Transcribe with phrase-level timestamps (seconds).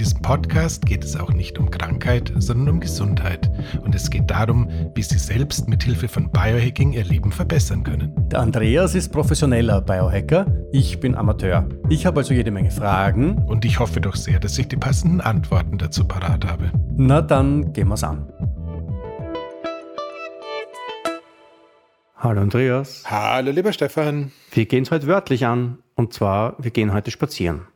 [0.00, 3.50] In diesem Podcast geht es auch nicht um Krankheit, sondern um Gesundheit.
[3.82, 8.10] Und es geht darum, wie Sie selbst mit Hilfe von Biohacking Ihr Leben verbessern können.
[8.30, 10.46] Der Andreas ist professioneller Biohacker.
[10.72, 11.68] Ich bin Amateur.
[11.90, 13.44] Ich habe also jede Menge Fragen.
[13.46, 16.72] Und ich hoffe doch sehr, dass ich die passenden Antworten dazu parat habe.
[16.96, 18.26] Na dann gehen wir's an.
[22.16, 23.04] Hallo Andreas.
[23.04, 24.32] Hallo lieber Stefan.
[24.50, 25.76] Wir gehen es heute wörtlich an.
[25.94, 27.66] Und zwar, wir gehen heute spazieren.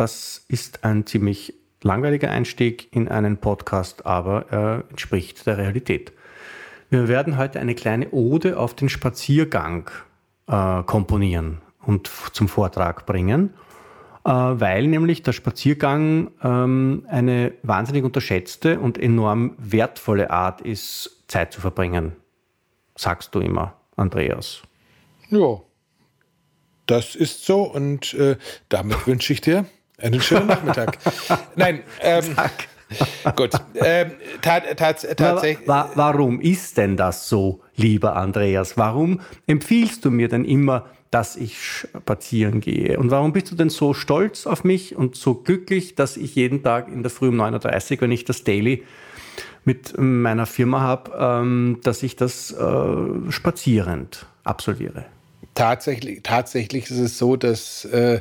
[0.00, 6.12] Das ist ein ziemlich langweiliger Einstieg in einen Podcast, aber er entspricht der Realität.
[6.88, 9.90] Wir werden heute eine kleine Ode auf den Spaziergang
[10.46, 13.52] äh, komponieren und zum Vortrag bringen,
[14.24, 21.52] äh, weil nämlich der Spaziergang ähm, eine wahnsinnig unterschätzte und enorm wertvolle Art ist, Zeit
[21.52, 22.16] zu verbringen.
[22.96, 24.62] Sagst du immer, Andreas.
[25.28, 25.60] Ja,
[26.86, 28.38] das ist so und äh,
[28.70, 29.66] damit wünsche ich dir
[30.00, 30.98] einen schönen Nachmittag.
[31.56, 32.36] Nein, ähm,
[33.36, 33.50] gut.
[33.74, 35.58] Ähm, tatsächlich.
[35.66, 38.76] Wa warum ist denn das so, lieber Andreas?
[38.76, 42.98] Warum empfiehlst du mir denn immer, dass ich spazieren gehe?
[42.98, 46.62] Und warum bist du denn so stolz auf mich und so glücklich, dass ich jeden
[46.62, 48.84] Tag in der Früh um 9.30 Uhr, wenn ich das Daily
[49.64, 55.04] mit meiner Firma habe, ähm, dass ich das äh, spazierend absolviere?
[55.54, 58.20] Tatsächlich, tatsächlich ist es so, dass äh,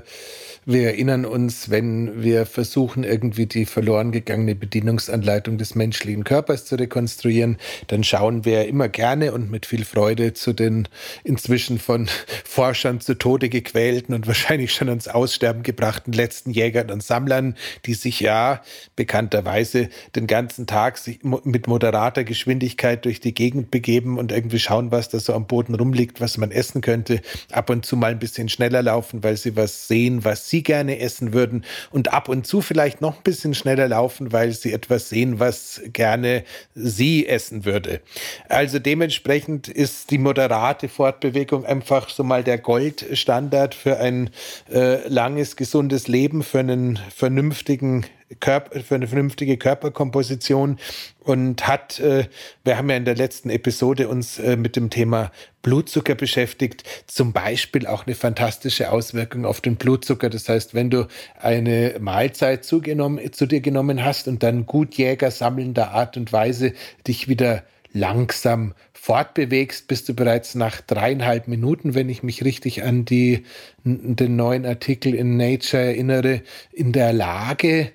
[0.71, 6.75] wir erinnern uns, wenn wir versuchen, irgendwie die verloren gegangene Bedienungsanleitung des menschlichen Körpers zu
[6.75, 7.57] rekonstruieren,
[7.87, 10.87] dann schauen wir immer gerne und mit viel Freude zu den
[11.23, 12.07] inzwischen von
[12.45, 17.55] Forschern zu Tode gequälten und wahrscheinlich schon ans Aussterben gebrachten letzten Jägern und Sammlern,
[17.87, 18.61] die sich ja
[18.95, 25.09] bekannterweise den ganzen Tag mit moderater Geschwindigkeit durch die Gegend begeben und irgendwie schauen, was
[25.09, 27.21] da so am Boden rumliegt, was man essen könnte,
[27.51, 30.63] ab und zu mal ein bisschen schneller laufen, weil sie was sehen, was sie Sie
[30.63, 34.73] gerne essen würden und ab und zu vielleicht noch ein bisschen schneller laufen, weil Sie
[34.73, 36.43] etwas sehen, was gerne
[36.75, 38.01] Sie essen würde.
[38.49, 44.31] Also dementsprechend ist die moderate Fortbewegung einfach so mal der Goldstandard für ein
[44.69, 48.05] äh, langes, gesundes Leben, für einen vernünftigen
[48.39, 50.77] Körper, für eine vernünftige Körperkomposition
[51.19, 52.25] und hat, äh,
[52.63, 55.31] wir haben ja in der letzten Episode uns äh, mit dem Thema
[55.61, 60.29] Blutzucker beschäftigt, zum Beispiel auch eine fantastische Auswirkung auf den Blutzucker.
[60.29, 61.07] Das heißt, wenn du
[61.39, 66.73] eine Mahlzeit zugenommen, zu dir genommen hast und dann gut Jäger sammelnder Art und Weise
[67.07, 73.05] dich wieder langsam fortbewegst, bist du bereits nach dreieinhalb Minuten, wenn ich mich richtig an
[73.05, 73.43] die,
[73.83, 76.41] den neuen Artikel in Nature erinnere,
[76.71, 77.91] in der Lage,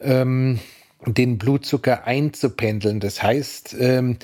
[0.00, 0.58] ähm,
[1.06, 3.00] den Blutzucker einzupendeln.
[3.00, 4.18] Das heißt, ähm,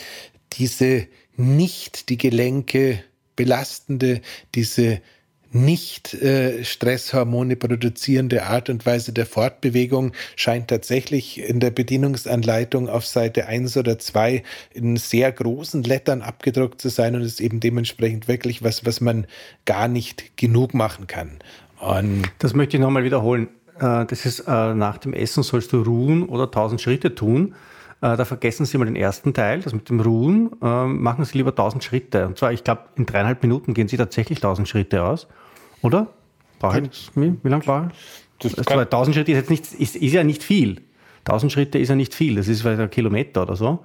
[0.55, 3.03] diese nicht die Gelenke
[3.37, 4.21] belastende,
[4.55, 5.01] diese
[5.55, 13.06] nicht äh, Stresshormone produzierende Art und Weise der Fortbewegung scheint tatsächlich in der Bedienungsanleitung auf
[13.06, 14.43] Seite 1 oder 2
[14.73, 19.29] in sehr großen Lettern abgedruckt zu sein und ist eben dementsprechend wirklich was, was man
[19.65, 21.39] gar nicht genug machen kann.
[21.81, 23.49] Und das möchte ich nochmal wiederholen.
[23.79, 27.55] Äh, das ist, äh, nach dem Essen sollst du ruhen oder 1000 Schritte tun.
[28.01, 30.51] Äh, da vergessen Sie mal den ersten Teil, das mit dem Ruhen.
[30.61, 32.27] Machen Sie lieber 1000 Schritte.
[32.27, 35.27] Und zwar, ich glaube, in dreieinhalb Minuten gehen Sie tatsächlich 1000 Schritte aus.
[35.83, 36.09] Oder?
[36.59, 38.57] Brauche ich, wie, wie lange brauche ich?
[38.57, 40.83] Das 1000 Schritte ist, jetzt nicht, ist, ist, ja nicht viel.
[41.27, 42.37] 1000 Schritte ist ja nicht viel.
[42.37, 43.85] Das ist vielleicht ein Kilometer oder so.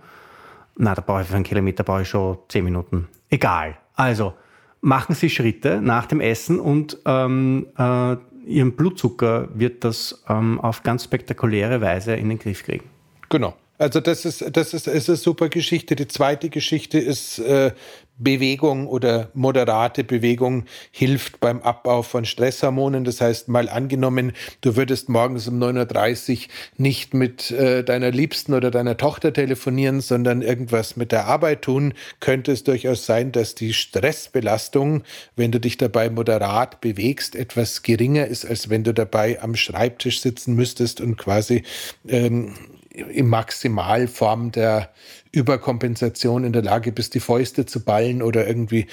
[0.75, 3.07] Na, da brauche ich für einen Kilometer brauche ich schon 10 Minuten.
[3.30, 3.77] Egal.
[3.95, 4.33] Also,
[4.81, 8.18] machen Sie Schritte nach dem Essen und ähm, äh,
[8.49, 12.85] Ihren Blutzucker wird das ähm, auf ganz spektakuläre Weise in den Griff kriegen.
[13.29, 13.53] Genau.
[13.79, 15.95] Also das ist, das ist, ist eine super Geschichte.
[15.95, 17.71] Die zweite Geschichte ist äh,
[18.17, 23.05] Bewegung oder moderate Bewegung hilft beim Abbau von Stresshormonen.
[23.05, 28.53] Das heißt, mal angenommen, du würdest morgens um 9.30 Uhr nicht mit äh, deiner Liebsten
[28.53, 33.55] oder deiner Tochter telefonieren, sondern irgendwas mit der Arbeit tun, könnte es durchaus sein, dass
[33.55, 35.03] die Stressbelastung,
[35.37, 40.19] wenn du dich dabei moderat bewegst, etwas geringer ist, als wenn du dabei am Schreibtisch
[40.19, 41.63] sitzen müsstest und quasi
[42.09, 42.53] ähm,
[42.99, 44.89] in Maximalform der
[45.31, 48.87] Überkompensation in der Lage bist, die Fäuste zu ballen oder irgendwie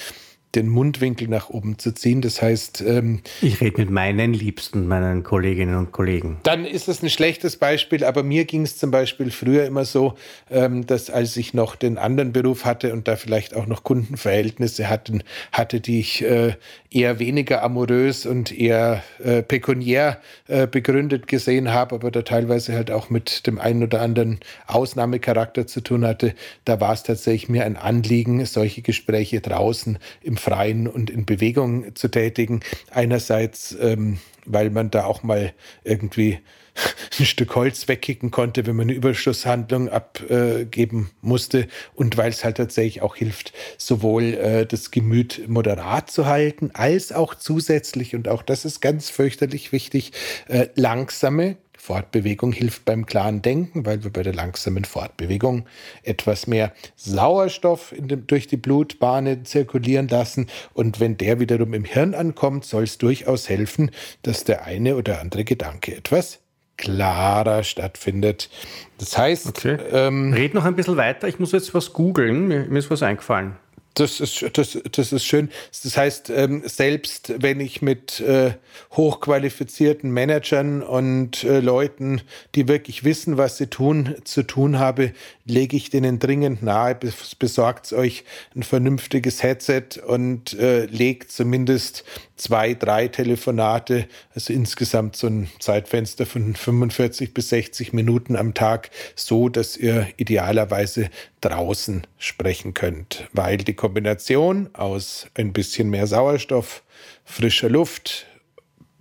[0.57, 2.23] den Mundwinkel nach oben zu ziehen.
[2.23, 2.83] Das heißt.
[2.87, 6.39] Ähm, ich rede mit meinen Liebsten, meinen Kolleginnen und Kollegen.
[6.43, 10.15] Dann ist es ein schlechtes Beispiel, aber mir ging es zum Beispiel früher immer so,
[10.51, 14.89] ähm, dass als ich noch den anderen Beruf hatte und da vielleicht auch noch Kundenverhältnisse
[14.89, 15.23] hatten,
[15.53, 16.55] hatte, die ich äh,
[16.91, 20.19] eher weniger amorös und eher äh, pekuniär
[20.49, 25.67] äh, begründet gesehen habe, aber da teilweise halt auch mit dem einen oder anderen Ausnahmecharakter
[25.67, 30.87] zu tun hatte, da war es tatsächlich mir ein Anliegen, solche Gespräche draußen im Freien
[30.87, 32.61] und in Bewegung zu tätigen.
[32.93, 35.53] Einerseits, ähm, weil man da auch mal
[35.83, 36.39] irgendwie
[37.19, 42.59] ein Stück Holz wegkicken konnte, wenn man eine Überschusshandlung abgeben musste und weil es halt
[42.59, 48.43] tatsächlich auch hilft, sowohl äh, das Gemüt moderat zu halten, als auch zusätzlich, und auch
[48.43, 50.13] das ist ganz fürchterlich wichtig,
[50.47, 55.67] äh, langsame Fortbewegung hilft beim klaren Denken, weil wir bei der langsamen Fortbewegung
[56.03, 60.49] etwas mehr Sauerstoff dem, durch die Blutbahnen zirkulieren lassen.
[60.75, 63.93] Und wenn der wiederum im Hirn ankommt, soll es durchaus helfen,
[64.23, 66.41] dass der eine oder andere Gedanke etwas
[66.77, 68.51] klarer stattfindet.
[68.99, 69.79] Das heißt, okay.
[69.93, 71.29] ähm, red noch ein bisschen weiter.
[71.29, 72.49] Ich muss jetzt was googeln.
[72.49, 73.55] Mir, mir ist was eingefallen.
[73.97, 75.49] Das ist, das, das ist schön.
[75.83, 78.53] Das heißt, ähm, selbst wenn ich mit äh,
[78.93, 82.21] hochqualifizierten Managern und äh, Leuten,
[82.55, 85.13] die wirklich wissen, was sie tun, zu tun habe,
[85.47, 86.99] lege ich denen dringend nahe,
[87.39, 92.05] besorgt euch ein vernünftiges Headset und äh, legt zumindest
[92.37, 98.91] zwei, drei Telefonate, also insgesamt so ein Zeitfenster von 45 bis 60 Minuten am Tag,
[99.15, 101.09] so dass ihr idealerweise
[101.49, 106.83] draußen sprechen könnt, weil die Kombination aus ein bisschen mehr Sauerstoff,
[107.25, 108.27] frischer Luft,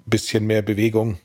[0.06, 1.18] bisschen mehr Bewegung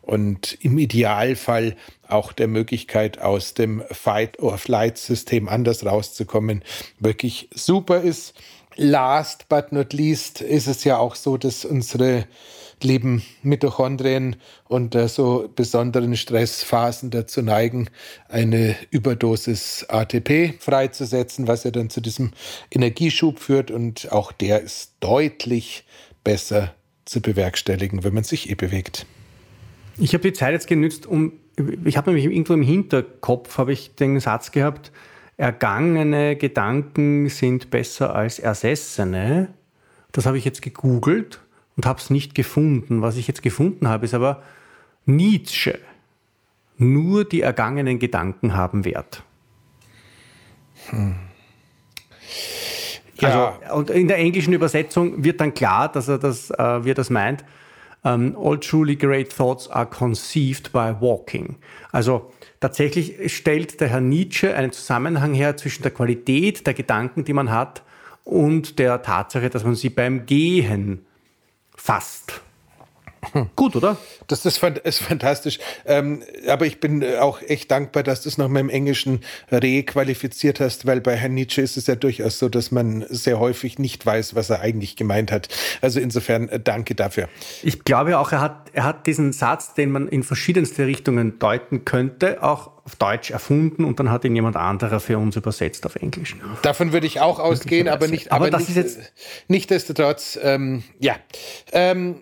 [0.00, 1.76] und im Idealfall
[2.08, 6.62] auch der Möglichkeit aus dem Fight-or-Flight-System anders rauszukommen,
[6.98, 8.34] wirklich super ist.
[8.76, 12.26] Last but not least ist es ja auch so, dass unsere
[12.84, 14.36] lieben Mitochondrien
[14.68, 17.88] unter so besonderen Stressphasen dazu neigen,
[18.28, 22.32] eine Überdosis ATP freizusetzen, was ja dann zu diesem
[22.70, 23.70] Energieschub führt.
[23.70, 25.84] Und auch der ist deutlich
[26.24, 26.74] besser
[27.04, 29.06] zu bewerkstelligen, wenn man sich eh bewegt.
[29.98, 31.32] Ich habe die Zeit jetzt genützt, um,
[31.84, 34.92] ich habe nämlich irgendwo im Hinterkopf, habe ich den Satz gehabt,
[35.36, 39.52] ergangene Gedanken sind besser als ersessene.
[40.12, 41.40] Das habe ich jetzt gegoogelt
[41.76, 43.02] und habe es nicht gefunden.
[43.02, 44.42] Was ich jetzt gefunden habe, ist aber
[45.06, 45.78] Nietzsche.
[46.78, 49.22] Nur die ergangenen Gedanken haben Wert.
[50.88, 51.14] Hm.
[53.16, 53.58] Ja.
[53.60, 56.94] Also, und in der englischen Übersetzung wird dann klar, dass er das, äh, wie er
[56.94, 57.44] das meint.
[58.04, 61.54] Um, all truly great thoughts are conceived by walking.
[61.92, 67.32] Also tatsächlich stellt der Herr Nietzsche einen Zusammenhang her zwischen der Qualität der Gedanken, die
[67.32, 67.84] man hat,
[68.24, 71.06] und der Tatsache, dass man sie beim Gehen
[71.76, 72.40] Fast
[73.32, 73.56] fasst.
[73.56, 73.96] Gut, oder?
[74.28, 75.58] Das ist, ist fantastisch.
[75.86, 79.20] Ähm, aber ich bin auch echt dankbar, dass du es noch mal im Englischen
[79.50, 83.78] requalifiziert hast, weil bei Herrn Nietzsche ist es ja durchaus so, dass man sehr häufig
[83.78, 85.48] nicht weiß, was er eigentlich gemeint hat.
[85.80, 87.28] Also insofern äh, danke dafür.
[87.62, 91.84] Ich glaube auch, er hat, er hat diesen Satz, den man in verschiedenste Richtungen deuten
[91.84, 95.96] könnte, auch auf Deutsch erfunden und dann hat ihn jemand anderer für uns übersetzt auf
[95.96, 96.36] Englisch.
[96.62, 98.32] Davon würde ich auch ausgehen, aber nicht.
[98.32, 99.12] Aber, aber das nicht, ist jetzt.
[99.46, 101.14] Nichtsdestotrotz, ähm, ja.
[101.70, 102.16] Ähm,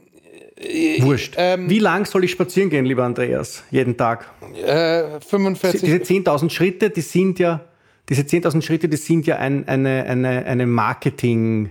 [1.01, 1.35] Wurscht.
[1.39, 4.31] Ähm, Wie lang soll ich spazieren gehen, lieber Andreas, jeden Tag?
[4.55, 5.81] Äh, 45.
[5.81, 7.65] Diese 10.000 Schritte, die sind ja,
[8.09, 11.71] diese 10.000 Schritte, die sind ja ein, eine, eine, eine Marketing-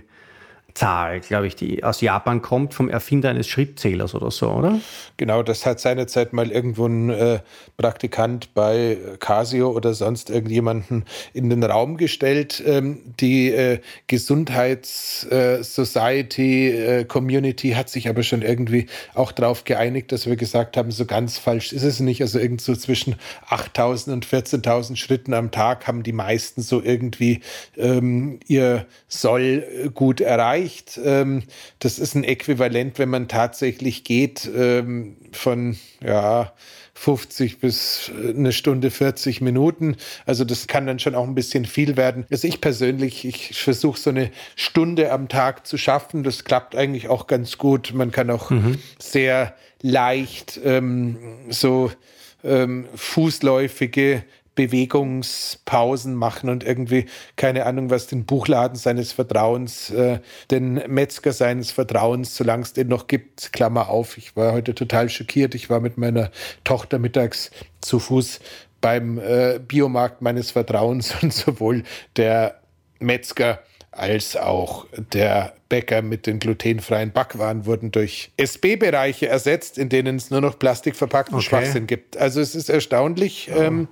[0.80, 4.80] Zahl, glaube ich, die aus Japan kommt, vom Erfinder eines Schrittzählers oder so, oder?
[5.18, 7.40] Genau, das hat seinerzeit mal irgendwo ein äh,
[7.76, 12.62] Praktikant bei Casio oder sonst irgendjemanden in den Raum gestellt.
[12.64, 20.24] Ähm, die äh, Gesundheits-Society, äh, äh, hat sich aber schon irgendwie auch darauf geeinigt, dass
[20.24, 22.22] wir gesagt haben, so ganz falsch ist es nicht.
[22.22, 23.16] Also irgend so zwischen
[23.50, 27.40] 8.000 und 14.000 Schritten am Tag haben die meisten so irgendwie
[27.76, 31.00] ähm, ihr Soll gut erreicht erreicht.
[31.04, 31.42] Ähm,
[31.78, 36.52] das ist ein Äquivalent, wenn man tatsächlich geht, ähm, von ja,
[36.94, 39.96] 50 bis äh, eine Stunde 40 Minuten.
[40.26, 42.26] Also das kann dann schon auch ein bisschen viel werden.
[42.30, 46.22] Also ich persönlich, ich versuche so eine Stunde am Tag zu schaffen.
[46.22, 47.92] Das klappt eigentlich auch ganz gut.
[47.94, 48.78] Man kann auch mhm.
[48.98, 51.90] sehr leicht ähm, so
[52.42, 54.24] ähm, fußläufige
[54.54, 61.70] Bewegungspausen machen und irgendwie, keine Ahnung, was den Buchladen seines Vertrauens, äh, den Metzger seines
[61.70, 64.18] Vertrauens, solange es den noch gibt, Klammer auf.
[64.18, 65.54] Ich war heute total schockiert.
[65.54, 66.30] Ich war mit meiner
[66.64, 68.40] Tochter mittags zu Fuß
[68.80, 71.84] beim äh, Biomarkt meines Vertrauens und sowohl
[72.16, 72.60] der
[72.98, 73.60] Metzger
[73.92, 80.30] als auch der Bäcker mit den glutenfreien Backwaren wurden durch SB-Bereiche ersetzt, in denen es
[80.30, 81.46] nur noch plastikverpackten okay.
[81.46, 82.18] Schwachsinn gibt.
[82.18, 83.46] Also es ist erstaunlich.
[83.46, 83.64] Ja.
[83.64, 83.88] Ähm,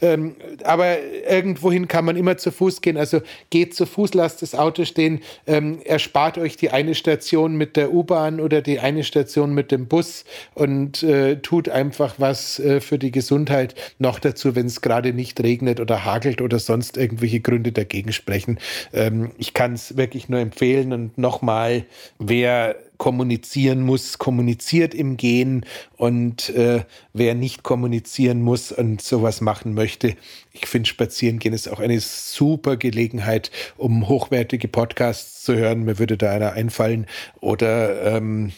[0.00, 2.96] ähm, aber irgendwohin kann man immer zu Fuß gehen.
[2.96, 7.76] Also geht zu Fuß, lasst das Auto stehen, ähm, erspart euch die eine Station mit
[7.76, 12.80] der U-Bahn oder die eine Station mit dem Bus und äh, tut einfach was äh,
[12.80, 13.74] für die Gesundheit.
[13.98, 18.58] Noch dazu, wenn es gerade nicht regnet oder hagelt oder sonst irgendwelche Gründe dagegen sprechen.
[18.92, 21.84] Ähm, ich kann es wirklich nur empfehlen und nochmal,
[22.18, 29.74] wer kommunizieren muss, kommuniziert im Gehen und äh, wer nicht kommunizieren muss und sowas machen
[29.74, 30.16] möchte,
[30.52, 35.84] ich finde Spazierengehen ist auch eine super Gelegenheit, um hochwertige Podcasts zu hören.
[35.84, 37.06] Mir würde da einer einfallen
[37.40, 38.52] oder ähm,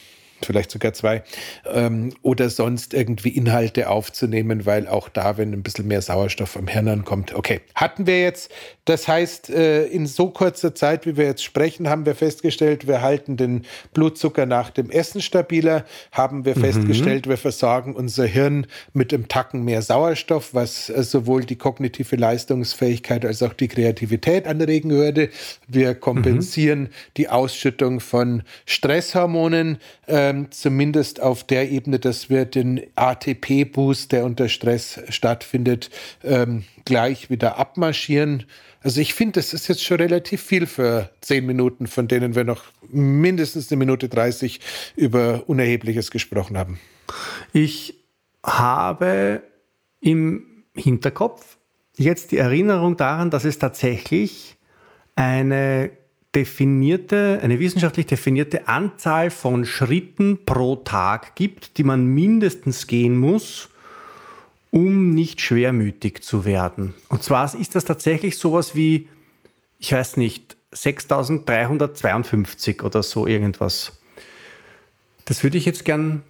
[0.44, 1.22] vielleicht sogar zwei,
[1.72, 6.68] ähm, oder sonst irgendwie Inhalte aufzunehmen, weil auch da, wenn ein bisschen mehr Sauerstoff am
[6.68, 7.60] Hirn ankommt, okay.
[7.74, 8.50] Hatten wir jetzt,
[8.84, 13.02] das heißt, äh, in so kurzer Zeit, wie wir jetzt sprechen, haben wir festgestellt, wir
[13.02, 16.60] halten den Blutzucker nach dem Essen stabiler, haben wir mhm.
[16.60, 22.16] festgestellt, wir versorgen unser Hirn mit einem Tacken mehr Sauerstoff, was äh, sowohl die kognitive
[22.16, 25.30] Leistungsfähigkeit als auch die Kreativität anregen würde.
[25.66, 26.88] Wir kompensieren mhm.
[27.16, 29.78] die Ausschüttung von Stresshormonen.
[30.06, 35.90] Äh, ähm, zumindest auf der Ebene, dass wir den ATP-Boost, der unter Stress stattfindet,
[36.22, 38.44] ähm, gleich wieder abmarschieren.
[38.80, 42.44] Also ich finde, das ist jetzt schon relativ viel für zehn Minuten, von denen wir
[42.44, 44.60] noch mindestens eine Minute 30
[44.96, 46.78] über Unerhebliches gesprochen haben.
[47.52, 47.94] Ich
[48.44, 49.42] habe
[50.00, 51.58] im Hinterkopf
[51.96, 54.56] jetzt die Erinnerung daran, dass es tatsächlich
[55.16, 55.90] eine
[56.34, 63.70] definierte, eine wissenschaftlich definierte Anzahl von Schritten pro Tag gibt, die man mindestens gehen muss,
[64.70, 66.92] um nicht schwermütig zu werden.
[67.08, 69.08] Und zwar ist das tatsächlich sowas wie,
[69.78, 73.98] ich weiß nicht, 6352 oder so irgendwas.
[75.24, 76.22] Das würde ich jetzt gern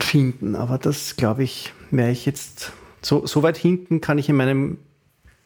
[0.00, 2.72] finden, aber das glaube ich, wäre ich jetzt
[3.02, 4.78] so, so weit hinten kann ich in meinem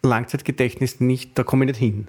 [0.02, 2.08] Langzeitgedächtnis nicht, da komme ich nicht hin.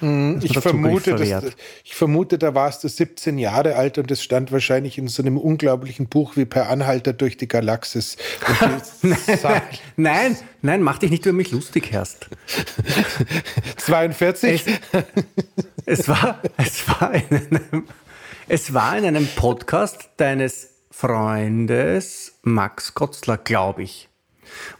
[0.00, 0.40] Mhm.
[0.42, 1.52] Ich vermute, das,
[1.84, 5.36] ich vermute, da warst du 17 Jahre alt und es stand wahrscheinlich in so einem
[5.36, 8.16] unglaublichen Buch wie Per Anhalter durch die Galaxis.
[9.96, 12.28] nein, nein, mach dich nicht über mich lustig, Herst.
[13.76, 14.64] 42?
[14.66, 17.88] Es, es, war, es, war in einem,
[18.48, 24.08] es war in einem Podcast deines Freundes Max Gotzler, glaube ich.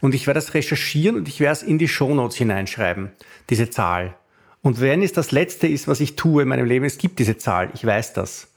[0.01, 3.11] Und ich werde das recherchieren und ich werde es in die Shownotes hineinschreiben,
[3.49, 4.15] diese Zahl.
[4.61, 7.37] Und wenn es das Letzte ist, was ich tue in meinem Leben, es gibt diese
[7.37, 8.47] Zahl, ich weiß das.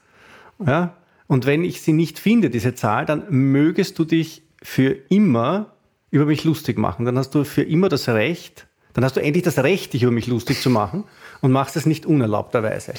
[0.65, 0.95] Ja?
[1.27, 5.71] Und wenn ich sie nicht finde, diese Zahl, dann mögest du dich für immer
[6.11, 7.05] über mich lustig machen.
[7.05, 10.11] Dann hast du für immer das Recht, dann hast du endlich das Recht, dich über
[10.11, 11.03] mich lustig zu machen
[11.41, 12.93] und machst es nicht unerlaubterweise.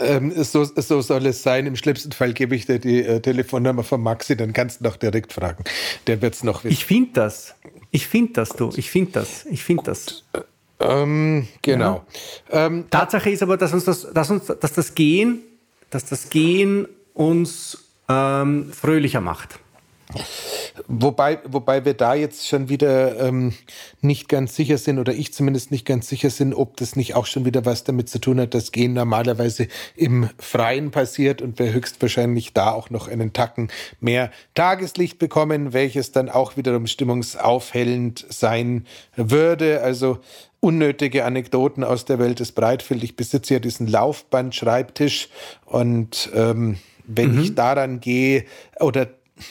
[0.00, 1.66] Ähm, so, so, soll es sein.
[1.66, 4.96] Im schlimmsten Fall gebe ich dir die äh, Telefonnummer von Maxi, dann kannst du noch
[4.96, 5.62] direkt fragen.
[6.08, 6.72] Der wird es noch wissen.
[6.72, 7.54] Ich finde das.
[7.90, 8.72] Ich finde das, du.
[8.76, 9.46] Ich finde das.
[9.46, 10.24] Ich finde das.
[10.32, 10.40] Äh,
[10.80, 12.04] ähm, genau.
[12.52, 12.66] Ja.
[12.66, 15.40] Ähm, Tatsache ist aber, dass uns das, dass uns, dass das Gehen,
[15.90, 19.58] dass das Gehen uns ähm, fröhlicher macht.
[20.86, 23.52] Wobei, wobei wir da jetzt schon wieder ähm,
[24.00, 27.26] nicht ganz sicher sind, oder ich zumindest nicht ganz sicher sind, ob das nicht auch
[27.26, 31.72] schon wieder was damit zu tun hat, dass Gehen normalerweise im Freien passiert und wir
[31.72, 33.68] höchstwahrscheinlich da auch noch einen Tacken
[34.00, 38.86] mehr Tageslicht bekommen, welches dann auch wiederum stimmungsaufhellend sein
[39.16, 39.82] würde.
[39.82, 40.20] Also
[40.60, 43.04] unnötige Anekdoten aus der Welt des Breitfeld.
[43.04, 45.28] Ich besitze ja diesen Laufbandschreibtisch
[45.66, 47.42] und ähm, wenn mhm.
[47.42, 48.44] ich daran gehe
[48.78, 49.08] oder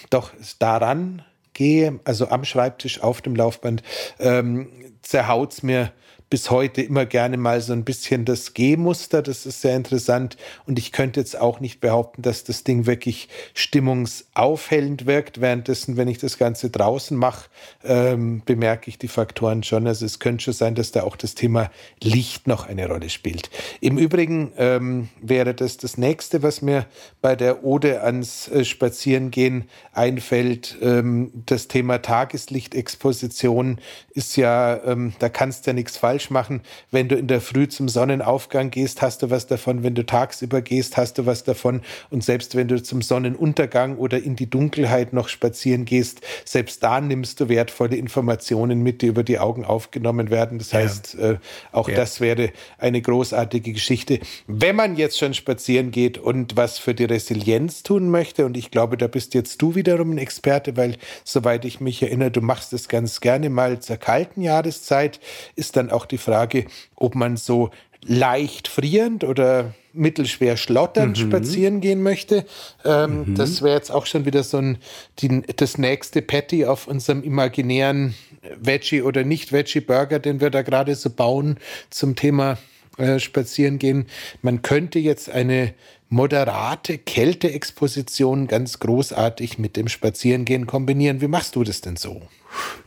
[0.09, 3.83] doch daran gehe, also am Schreibtisch auf dem Laufband,
[4.19, 4.69] ähm,
[5.01, 5.91] zerhaut es mir
[6.29, 9.21] bis heute immer gerne mal so ein bisschen das G-Muster.
[9.21, 10.37] Das ist sehr interessant.
[10.65, 15.39] Und ich könnte jetzt auch nicht behaupten, dass das Ding wirklich stimmungsaufhellend wirkt.
[15.39, 17.49] Währenddessen, wenn ich das Ganze draußen mache,
[17.83, 19.87] ähm, bemerke ich die Faktoren schon.
[19.87, 23.49] Also es könnte schon sein, dass da auch das Thema Licht noch eine Rolle spielt.
[23.79, 26.85] Im Übrigen ähm, wäre das das nächste, was mir
[27.21, 30.77] bei der Ode ans äh, Spazierengehen einfällt.
[30.81, 33.79] Ähm, das Thema Tageslichtexposition
[34.13, 36.61] ist ja, ähm, da kannst du ja nichts falsch falsch machen.
[36.89, 39.83] Wenn du in der Früh zum Sonnenaufgang gehst, hast du was davon.
[39.83, 41.81] Wenn du tagsüber gehst, hast du was davon.
[42.09, 47.01] Und selbst wenn du zum Sonnenuntergang oder in die Dunkelheit noch spazieren gehst, selbst da
[47.01, 50.57] nimmst du wertvolle Informationen mit, die über die Augen aufgenommen werden.
[50.57, 51.31] Das heißt, ja.
[51.31, 51.37] äh,
[51.71, 51.95] auch ja.
[51.95, 54.19] das wäre eine großartige Geschichte.
[54.47, 58.71] Wenn man jetzt schon spazieren geht und was für die Resilienz tun möchte, und ich
[58.71, 62.73] glaube, da bist jetzt du wiederum ein Experte, weil soweit ich mich erinnere, du machst
[62.73, 65.19] es ganz gerne mal zur kalten Jahreszeit,
[65.55, 67.69] ist dann auch die Frage, ob man so
[68.05, 71.29] leicht frierend oder mittelschwer schlotternd mhm.
[71.29, 72.45] spazieren gehen möchte.
[72.85, 73.35] Ähm, mhm.
[73.35, 74.77] Das wäre jetzt auch schon wieder so ein,
[75.19, 78.13] die, das nächste Patty auf unserem imaginären
[78.61, 81.57] Veggie- oder Nicht-Veggie-Burger, den wir da gerade so bauen
[81.89, 82.57] zum Thema
[82.97, 84.07] äh, spazieren gehen.
[84.41, 85.73] Man könnte jetzt eine
[86.09, 91.19] moderate Kälteexposition ganz großartig mit dem Spazierengehen kombinieren.
[91.19, 92.21] Wie machst du das denn so?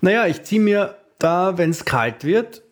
[0.00, 2.62] Naja, ich ziehe mir da, wenn es kalt wird,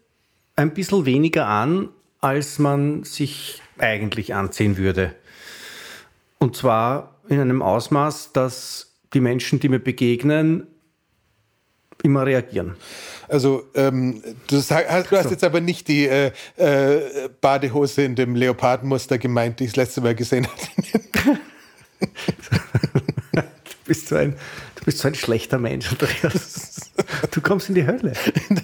[0.58, 1.88] ein bisschen weniger an,
[2.20, 5.14] als man sich eigentlich anziehen würde.
[6.38, 10.66] Und zwar in einem Ausmaß, dass die Menschen, die mir begegnen,
[12.02, 12.74] immer reagieren.
[13.28, 18.34] Also ähm, du, hast, du hast jetzt aber nicht die äh, äh, Badehose in dem
[18.34, 20.46] Leopardenmuster gemeint, die ich das letzte Mal gesehen
[21.26, 21.38] habe.
[23.32, 23.42] du,
[23.84, 24.34] bist so ein,
[24.88, 26.80] bist so ein schlechter Mensch, Andreas.
[27.30, 28.14] Du kommst in die Hölle.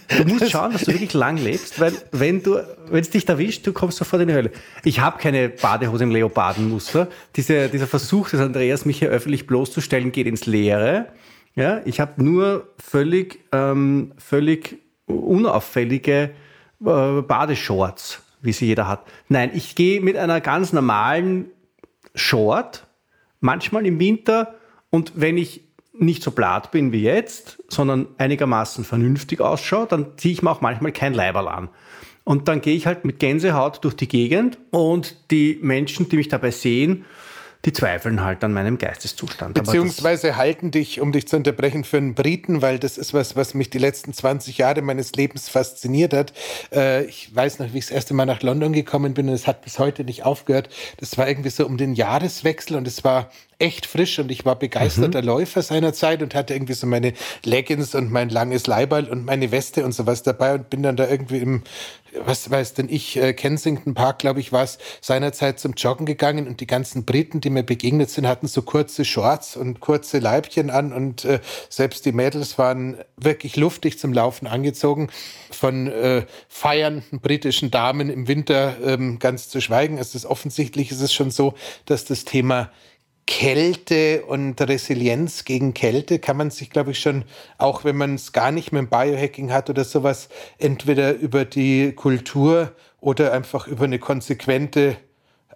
[0.09, 2.57] Du musst schauen, dass du wirklich lang lebst, weil wenn du,
[2.89, 4.51] wenn es dich erwischt, du kommst sofort in die Hölle.
[4.85, 7.09] Ich habe keine Badehose im Leopardenmuster.
[7.37, 11.09] Diese, dieser Versuch des Andreas, mich hier öffentlich bloßzustellen, geht ins Leere.
[11.55, 16.31] Ja, ich habe nur völlig, ähm, völlig unauffällige
[16.85, 19.05] äh, Badeshorts, wie sie jeder hat.
[19.29, 21.51] Nein, ich gehe mit einer ganz normalen
[22.15, 22.87] Short,
[23.41, 24.55] manchmal im Winter
[24.91, 25.64] und wenn ich
[25.99, 30.61] nicht so blatt bin wie jetzt, sondern einigermaßen vernünftig ausschaue, dann ziehe ich mir auch
[30.61, 31.69] manchmal kein Leiberl an.
[32.25, 36.29] Und dann gehe ich halt mit Gänsehaut durch die Gegend und die Menschen, die mich
[36.29, 37.05] dabei sehen,
[37.65, 39.55] die zweifeln halt an meinem Geisteszustand.
[39.55, 43.55] Beziehungsweise halten dich, um dich zu unterbrechen, für einen Briten, weil das ist was, was
[43.55, 46.33] mich die letzten 20 Jahre meines Lebens fasziniert hat.
[46.73, 49.47] Äh, ich weiß noch, wie ich das erste Mal nach London gekommen bin und es
[49.47, 50.69] hat bis heute nicht aufgehört.
[50.99, 54.59] Das war irgendwie so um den Jahreswechsel und es war echt frisch und ich war
[54.59, 55.29] begeisterter mhm.
[55.29, 57.13] Läufer seinerzeit und hatte irgendwie so meine
[57.45, 61.09] Leggings und mein langes Leiberl und meine Weste und sowas dabei und bin dann da
[61.09, 61.63] irgendwie im,
[62.25, 66.47] was weiß denn ich, äh, Kensington Park, glaube ich, war es, seinerzeit zum Joggen gegangen
[66.47, 70.71] und die ganzen Briten, die mir begegnet sind, hatten so kurze Shorts und kurze Leibchen
[70.71, 75.09] an und äh, selbst die Mädels waren wirklich luftig zum Laufen angezogen.
[75.51, 79.99] Von äh, feiernden britischen Damen im Winter ähm, ganz zu schweigen.
[79.99, 81.55] Es ist offensichtlich, ist es schon so,
[81.87, 82.71] dass das Thema
[83.27, 87.25] Kälte und Resilienz gegen Kälte kann man sich, glaube ich, schon,
[87.57, 91.93] auch wenn man es gar nicht mit dem Biohacking hat oder sowas, entweder über die
[91.93, 94.97] Kultur oder einfach über eine konsequente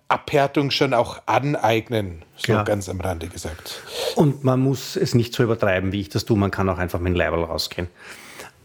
[0.09, 2.63] Abhärtung schon auch aneignen, so ja.
[2.63, 3.83] ganz am Rande gesagt.
[4.17, 6.39] Und man muss es nicht so übertreiben, wie ich das tue.
[6.39, 7.89] Man kann auch einfach mit dem Leiberl rausgehen.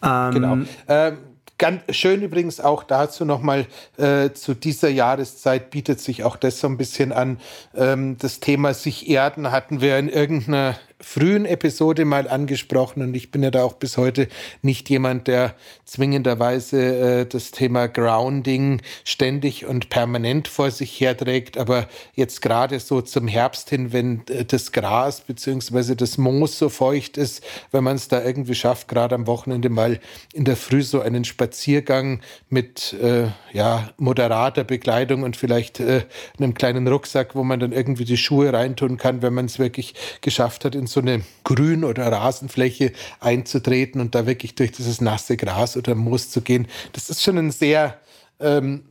[0.02, 0.58] Ähm, genau.
[0.88, 1.18] Ähm,
[1.63, 6.67] Ganz schön übrigens auch dazu nochmal äh, zu dieser Jahreszeit bietet sich auch das so
[6.67, 7.39] ein bisschen an.
[7.73, 13.30] Ähm, das Thema sich erden hatten wir in irgendeiner frühen Episode mal angesprochen und ich
[13.30, 14.28] bin ja da auch bis heute
[14.62, 15.54] nicht jemand, der
[15.86, 23.02] zwingenderweise äh, das Thema Grounding ständig und permanent vor sich herträgt, aber jetzt gerade so
[23.02, 27.98] zum Herbst hin, wenn äh, das Gras beziehungsweise das Moos so feucht ist, wenn man
[27.98, 30.00] es da irgendwie schafft, gerade am Wochenende mal
[30.34, 36.04] in der Früh so einen Spaziergang mit äh, ja moderater Bekleidung und vielleicht äh,
[36.39, 39.94] einem kleinen Rucksack, wo man dann irgendwie die Schuhe reintun kann, wenn man es wirklich
[40.22, 45.38] geschafft hat, in so eine Grün- oder Rasenfläche einzutreten und da wirklich durch dieses nasse
[45.38, 46.68] Gras oder Moos zu gehen.
[46.94, 48.00] Das ist schon ein sehr
[48.40, 48.84] ähm,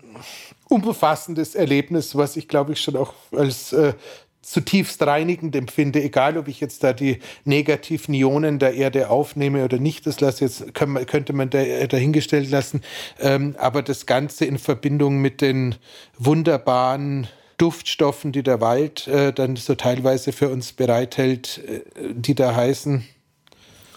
[0.69, 3.95] umfassendes Erlebnis, was ich glaube ich schon auch als äh,
[4.43, 9.79] zutiefst reinigend empfinde, egal ob ich jetzt da die negativen Ionen der Erde aufnehme oder
[9.79, 12.83] nicht, das lasse jetzt könnte man da, äh, dahingestellt lassen,
[13.21, 15.77] ähm, aber das Ganze in Verbindung mit den
[16.19, 17.29] wunderbaren
[17.62, 23.05] Duftstoffen, die der Wald äh, dann so teilweise für uns bereithält, äh, die da heißen?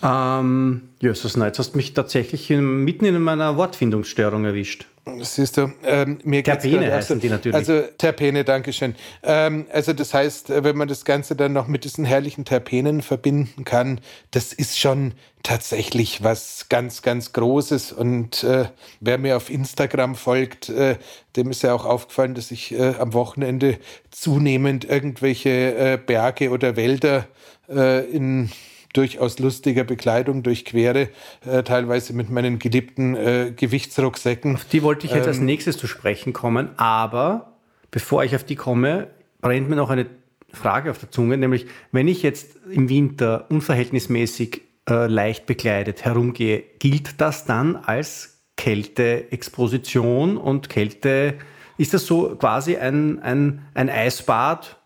[0.06, 4.86] Ähm, Jesus, nein, jetzt hast du mich tatsächlich in, mitten in meiner Wortfindungsstörung erwischt.
[5.22, 7.56] Siehst du, ähm, mir Terpene heißen die natürlich.
[7.56, 8.96] Also Terpene, Dankeschön.
[9.22, 13.02] Ähm, also das heißt, äh, wenn man das Ganze dann noch mit diesen herrlichen Terpenen
[13.04, 15.14] verbinden kann, das ist schon
[15.44, 17.92] tatsächlich was ganz, ganz Großes.
[17.92, 18.66] Und äh,
[19.00, 20.98] wer mir auf Instagram folgt, äh,
[21.36, 23.78] dem ist ja auch aufgefallen, dass ich äh, am Wochenende
[24.10, 27.28] zunehmend irgendwelche äh, Berge oder Wälder
[27.70, 28.50] äh, in
[28.98, 31.10] durchaus lustiger Bekleidung durchquere,
[31.46, 34.56] äh, teilweise mit meinen geliebten äh, Gewichtsrucksäcken.
[34.56, 37.54] Auf die wollte ich jetzt ähm, als nächstes zu sprechen kommen, aber
[37.92, 39.08] bevor ich auf die komme,
[39.42, 40.08] brennt mir noch eine
[40.52, 46.64] Frage auf der Zunge, nämlich wenn ich jetzt im Winter unverhältnismäßig äh, leicht bekleidet herumgehe,
[46.80, 51.36] gilt das dann als Kälteexposition und Kälte,
[51.78, 54.78] ist das so quasi ein, ein, ein Eisbad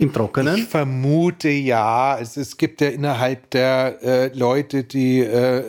[0.00, 0.56] im Trockenen?
[0.56, 2.14] Ich vermute ja.
[2.14, 5.62] Also es gibt ja innerhalb der äh, Leute, die äh,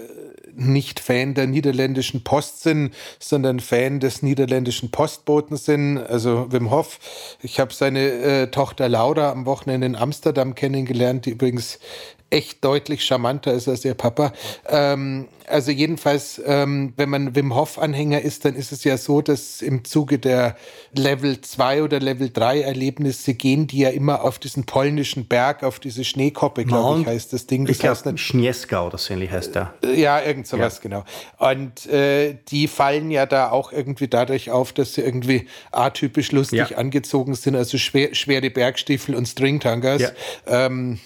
[0.56, 7.00] nicht Fan der niederländischen Post sind, sondern Fan des niederländischen Postboten sind, also Wim Hof.
[7.42, 11.80] Ich habe seine äh, Tochter Laura am Wochenende in Amsterdam kennengelernt, die übrigens
[12.32, 14.34] echt deutlich charmanter ist als ihr Papa.
[14.68, 19.62] Ähm, also jedenfalls, ähm, wenn man Wim Hof-Anhänger ist, dann ist es ja so, dass
[19.62, 20.56] im Zuge der
[20.94, 25.80] Level 2 oder Level 3 Erlebnisse gehen die ja immer auf diesen polnischen Berg, auf
[25.80, 27.66] diese Schneekoppe, glaube ich, heißt das Ding.
[27.66, 29.74] Das ich glaube, Schnieska oder so ähnlich heißt der.
[29.94, 30.82] Ja, irgend sowas, ja.
[30.82, 31.04] genau.
[31.38, 36.70] Und äh, die fallen ja da auch irgendwie dadurch auf, dass sie irgendwie atypisch lustig
[36.70, 36.78] ja.
[36.78, 40.02] angezogen sind, also schwer, schwere Bergstiefel und Stringtangers.
[40.02, 40.12] Ja.
[40.48, 41.00] Ähm,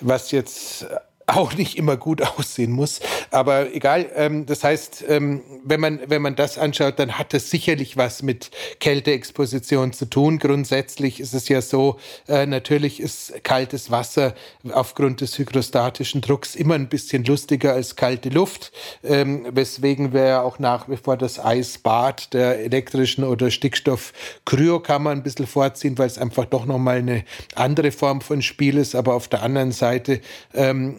[0.00, 0.86] was jetzt
[1.28, 3.00] auch nicht immer gut aussehen muss.
[3.30, 7.50] Aber egal, ähm, das heißt, ähm, wenn, man, wenn man das anschaut, dann hat das
[7.50, 10.38] sicherlich was mit Kälteexposition zu tun.
[10.38, 14.34] Grundsätzlich ist es ja so, äh, natürlich ist kaltes Wasser
[14.72, 18.72] aufgrund des hydrostatischen Drucks immer ein bisschen lustiger als kalte Luft,
[19.04, 25.46] ähm, weswegen wir auch nach wie vor das Eisbad der elektrischen oder Stickstoff-Kryokammer ein bisschen
[25.46, 28.94] vorziehen, weil es einfach doch nochmal eine andere Form von Spiel ist.
[28.94, 30.20] Aber auf der anderen Seite
[30.54, 30.96] ähm,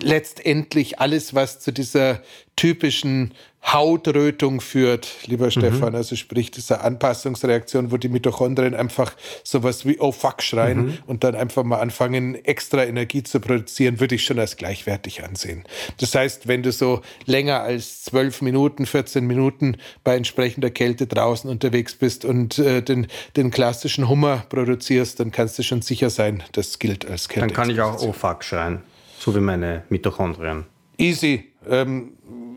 [0.00, 2.20] letztendlich alles, was zu dieser
[2.56, 3.34] typischen
[3.66, 5.50] Hautrötung führt, lieber mhm.
[5.50, 10.98] Stefan, also sprich dieser Anpassungsreaktion, wo die Mitochondrien einfach sowas wie oh fuck schreien mhm.
[11.06, 15.64] und dann einfach mal anfangen, extra Energie zu produzieren, würde ich schon als gleichwertig ansehen.
[15.98, 21.48] Das heißt, wenn du so länger als zwölf Minuten, 14 Minuten bei entsprechender Kälte draußen
[21.48, 26.42] unterwegs bist und äh, den, den klassischen Hummer produzierst, dann kannst du schon sicher sein,
[26.52, 27.48] das gilt als Kälte.
[27.48, 28.82] Dann kann ich auch oh fuck schreien.
[29.24, 30.66] So wie meine Mitochondrien.
[30.98, 31.50] Easy.
[31.66, 32.12] Ähm,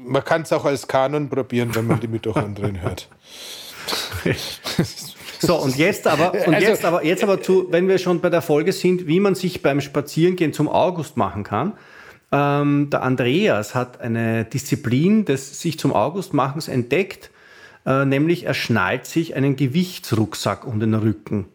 [0.05, 3.07] man kann es auch als Kanon probieren, wenn man die Mitochondrien hört.
[5.39, 8.29] So, und jetzt aber, und also, jetzt aber, jetzt aber zu, wenn wir schon bei
[8.29, 11.71] der Folge sind, wie man sich beim Spazierengehen zum August machen kann.
[12.33, 17.31] Ähm, der Andreas hat eine Disziplin des sich zum Augustmachens entdeckt,
[17.85, 21.45] äh, nämlich er schnallt sich einen Gewichtsrucksack um den Rücken.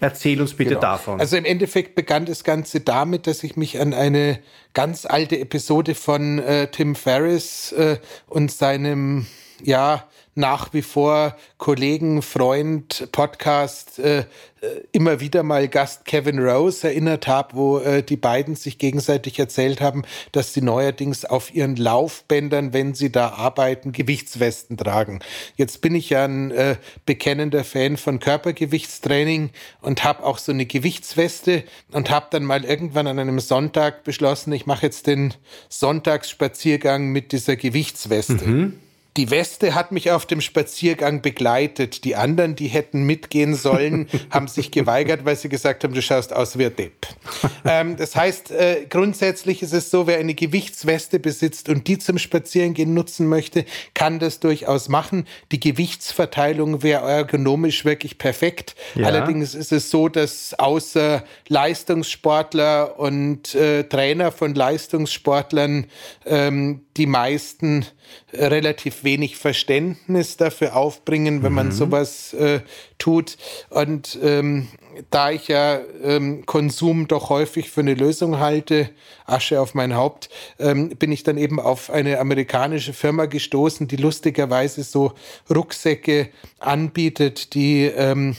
[0.00, 0.80] Erzähl uns bitte genau.
[0.80, 1.20] davon.
[1.20, 4.38] Also im Endeffekt begann das Ganze damit, dass ich mich an eine
[4.74, 9.26] ganz alte Episode von äh, Tim Ferriss äh, und seinem,
[9.62, 16.86] ja, nach wie vor Kollegen, Freund, Podcast äh, äh, immer wieder mal Gast Kevin Rose
[16.86, 21.76] erinnert habe, wo äh, die beiden sich gegenseitig erzählt haben, dass sie neuerdings auf ihren
[21.76, 25.20] Laufbändern, wenn sie da arbeiten, Gewichtswesten tragen.
[25.56, 30.66] Jetzt bin ich ja ein äh, bekennender Fan von Körpergewichtstraining und habe auch so eine
[30.66, 35.32] Gewichtsweste und habe dann mal irgendwann an einem Sonntag beschlossen, ich mache jetzt den
[35.70, 38.44] Sonntagsspaziergang mit dieser Gewichtsweste.
[38.44, 38.80] Mhm.
[39.16, 42.04] Die Weste hat mich auf dem Spaziergang begleitet.
[42.04, 46.32] Die anderen, die hätten mitgehen sollen, haben sich geweigert, weil sie gesagt haben, du schaust
[46.32, 47.06] aus wie ein Depp.
[47.64, 52.18] ähm, das heißt, äh, grundsätzlich ist es so, wer eine Gewichtsweste besitzt und die zum
[52.18, 55.26] Spazierengehen nutzen möchte, kann das durchaus machen.
[55.50, 58.76] Die Gewichtsverteilung wäre ergonomisch wirklich perfekt.
[58.94, 59.06] Ja.
[59.06, 65.86] Allerdings ist es so, dass außer Leistungssportler und äh, Trainer von Leistungssportlern
[66.26, 67.84] ähm, die meisten
[68.32, 71.56] relativ wenig Verständnis dafür aufbringen, wenn mhm.
[71.56, 72.60] man sowas äh,
[72.98, 73.36] tut.
[73.70, 74.68] Und ähm,
[75.10, 78.90] da ich ja ähm, Konsum doch häufig für eine Lösung halte,
[79.26, 83.96] Asche auf mein Haupt, ähm, bin ich dann eben auf eine amerikanische Firma gestoßen, die
[83.96, 85.12] lustigerweise so
[85.54, 88.36] Rucksäcke anbietet, die ähm,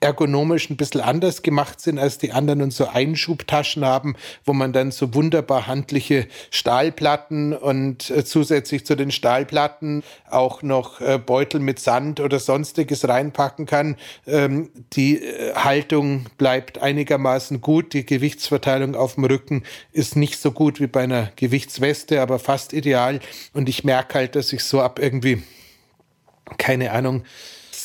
[0.00, 4.72] ergonomisch ein bisschen anders gemacht sind als die anderen und so Einschubtaschen haben, wo man
[4.72, 11.60] dann so wunderbar handliche Stahlplatten und äh, zusätzlich zu den Stahlplatten auch noch äh, Beutel
[11.60, 13.96] mit Sand oder sonstiges reinpacken kann.
[14.26, 17.92] Ähm, die äh, Haltung bleibt einigermaßen gut.
[17.92, 22.72] Die Gewichtsverteilung auf dem Rücken ist nicht so gut wie bei einer Gewichtsweste, aber fast
[22.72, 23.20] ideal.
[23.52, 25.42] Und ich merke halt, dass ich so ab irgendwie,
[26.56, 27.24] keine Ahnung,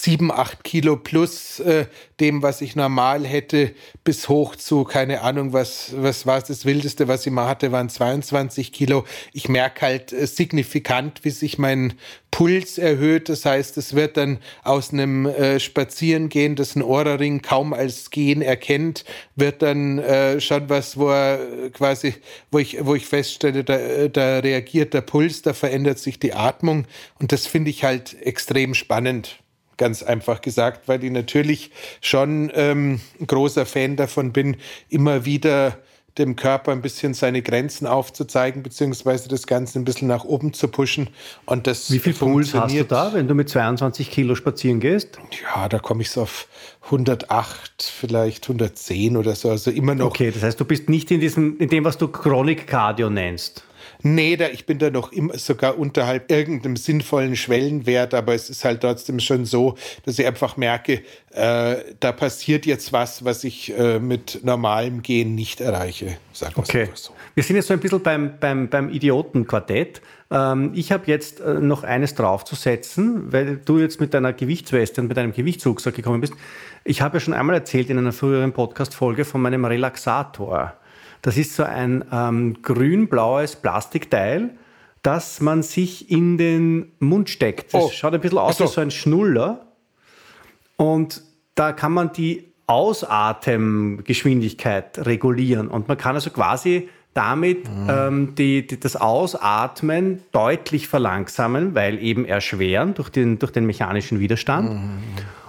[0.03, 1.85] sieben, acht Kilo plus äh,
[2.19, 7.07] dem, was ich normal hätte, bis hoch zu, keine Ahnung, was, was war das Wildeste,
[7.07, 9.05] was ich mal hatte, waren 22 Kilo.
[9.31, 11.93] Ich merke halt äh, signifikant, wie sich mein
[12.31, 13.29] Puls erhöht.
[13.29, 18.41] Das heißt, es wird dann aus einem äh, Spazierengehen, das ein Ohrring kaum als Gehen
[18.41, 19.05] erkennt,
[19.37, 22.15] wird dann äh, schon was, wo er quasi,
[22.51, 26.87] wo ich, wo ich feststelle, da, da reagiert der Puls, da verändert sich die Atmung
[27.19, 29.42] und das finde ich halt extrem spannend
[29.77, 34.57] ganz einfach gesagt, weil ich natürlich schon ähm, ein großer Fan davon bin,
[34.89, 35.77] immer wieder
[36.17, 40.67] dem Körper ein bisschen seine Grenzen aufzuzeigen, beziehungsweise das Ganze ein bisschen nach oben zu
[40.67, 41.09] pushen.
[41.45, 45.17] Und das Wie viel Puls hast du da, wenn du mit 22 Kilo spazieren gehst?
[45.41, 46.47] Ja, da komme ich so auf
[46.85, 49.49] 108, vielleicht 110 oder so.
[49.49, 50.07] Also immer noch.
[50.07, 53.63] Okay, das heißt, du bist nicht in diesem, in dem, was du Chronik Cardio nennst.
[54.05, 58.65] Nee, da, ich bin da noch immer sogar unterhalb irgendeinem sinnvollen Schwellenwert, aber es ist
[58.65, 63.77] halt trotzdem schon so, dass ich einfach merke, äh, da passiert jetzt was, was ich
[63.77, 66.17] äh, mit normalem Gehen nicht erreiche.
[66.33, 66.89] Sagen wir okay.
[66.93, 67.13] so.
[67.33, 70.01] Wir sind jetzt so ein bisschen beim, beim, beim Idiotenquartett.
[70.29, 75.07] Ähm, ich habe jetzt äh, noch eines draufzusetzen, weil du jetzt mit deiner Gewichtsweste und
[75.07, 76.33] mit deinem Gewichtsrucksack gekommen bist.
[76.83, 80.73] Ich habe ja schon einmal erzählt in einer früheren Podcast-Folge von meinem Relaxator.
[81.23, 84.51] Das ist so ein ähm, grün-blaues Plastikteil,
[85.03, 87.73] das man sich in den Mund steckt.
[87.73, 87.89] Das oh.
[87.91, 88.65] schaut ein bisschen aus so.
[88.65, 89.65] wie so ein Schnuller.
[90.75, 91.23] Und
[91.55, 95.69] da kann man die Ausatemgeschwindigkeit regulieren.
[95.69, 97.87] Und man kann also quasi damit mhm.
[97.89, 104.19] ähm, die, die, das Ausatmen deutlich verlangsamen, weil eben erschweren durch den, durch den mechanischen
[104.19, 104.73] Widerstand.
[104.73, 104.99] Mhm.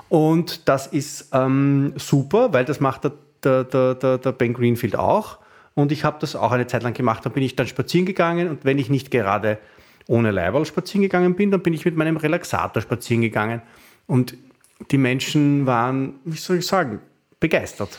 [0.08, 3.10] Und das ist ähm, super, weil das macht
[3.42, 5.38] der, der, der, der Ben Greenfield auch.
[5.74, 7.24] Und ich habe das auch eine Zeit lang gemacht.
[7.24, 9.58] Dann bin ich dann spazieren gegangen und wenn ich nicht gerade
[10.06, 13.62] ohne Leiberl spazieren gegangen bin, dann bin ich mit meinem Relaxator spazieren gegangen.
[14.06, 14.36] Und
[14.90, 17.00] die Menschen waren, wie soll ich sagen,
[17.40, 17.98] begeistert.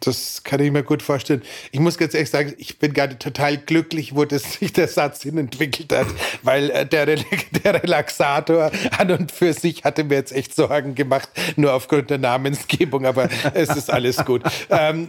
[0.00, 1.42] Das kann ich mir gut vorstellen.
[1.70, 5.22] Ich muss ganz ehrlich sagen, ich bin gerade total glücklich, wo das sich der Satz
[5.22, 6.06] hin entwickelt hat,
[6.42, 7.06] weil äh, der,
[7.64, 12.18] der Relaxator an und für sich hatte mir jetzt echt Sorgen gemacht, nur aufgrund der
[12.18, 14.42] Namensgebung, aber es ist alles gut.
[14.70, 15.06] ähm,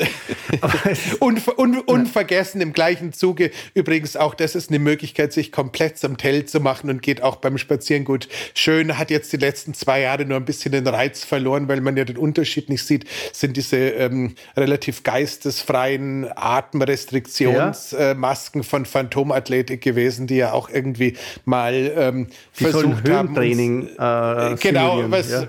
[1.19, 6.17] un, un, unvergessen im gleichen Zuge übrigens auch, das ist eine Möglichkeit, sich komplett zum
[6.17, 8.27] Tell zu machen und geht auch beim Spazieren gut.
[8.53, 11.97] Schön hat jetzt die letzten zwei Jahre nur ein bisschen den Reiz verloren, weil man
[11.97, 14.35] ja den Unterschied nicht sieht, sind diese ähm,
[14.67, 18.65] relativ geistesfreien Atemrestriktionsmasken ja.
[18.65, 22.27] äh, von Phantomathletik gewesen, die ja auch irgendwie mal ähm,
[22.59, 23.33] die versucht haben.
[23.33, 23.87] Training.
[23.97, 25.47] Äh, genau, was, ja.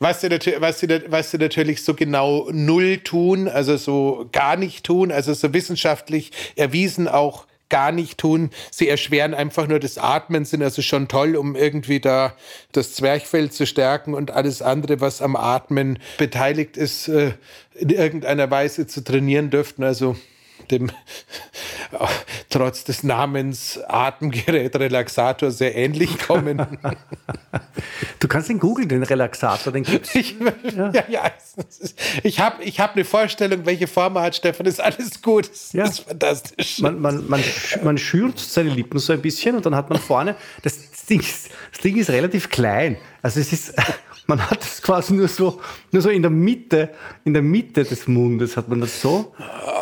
[0.00, 4.84] was, sie was, sie, was sie natürlich so genau null tun, also so gar nicht
[4.84, 8.50] tun, also so wissenschaftlich erwiesen auch gar nicht tun.
[8.70, 12.34] Sie erschweren einfach nur das Atmen, sind also schon toll, um irgendwie da
[12.72, 17.32] das Zwerchfell zu stärken und alles andere, was am Atmen beteiligt ist, äh,
[17.74, 19.84] in irgendeiner Weise zu trainieren dürften.
[19.84, 20.16] Also
[20.70, 20.90] dem
[22.50, 26.66] trotz des Namens Atemgerät Relaxator sehr ähnlich kommen.
[28.18, 30.14] Du kannst den googeln, den Relaxator, den gibt's.
[30.14, 30.36] Ich,
[30.76, 30.90] ja.
[30.92, 31.32] ja, ja
[32.22, 35.48] ich habe ich hab eine Vorstellung, welche Form er hat, Stefan, ist alles gut.
[35.48, 35.84] Das ja.
[35.84, 36.78] ist fantastisch.
[36.80, 37.42] Man, man, man,
[37.82, 41.50] man schürzt seine Lippen so ein bisschen und dann hat man vorne, das Ding ist,
[41.72, 42.96] das Ding ist relativ klein.
[43.22, 43.74] Also es ist,
[44.26, 46.90] man hat es quasi nur so, nur so in der Mitte,
[47.24, 49.34] in der Mitte des Mundes hat man das so.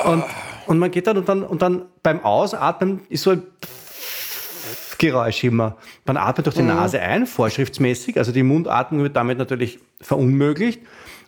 [0.05, 0.25] Und
[0.67, 3.43] und man geht dann und dann, und dann beim Ausatmen ist so ein
[4.99, 5.77] Geräusch immer.
[6.07, 6.69] Man atmet durch die mhm.
[6.69, 10.81] Nase ein, vorschriftsmäßig, also die Mundatmung wird damit natürlich verunmöglicht.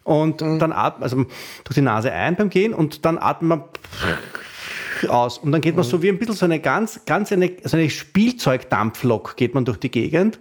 [0.05, 0.59] Und mhm.
[0.59, 1.27] dann atmet, also
[1.65, 3.65] durch die Nase ein beim Gehen und dann atmet man
[5.09, 5.39] aus.
[5.39, 5.91] Und dann geht man mhm.
[5.91, 9.79] so wie ein bisschen so eine ganz, ganz eine, so eine Spielzeugdampflok geht man durch
[9.79, 10.39] die Gegend.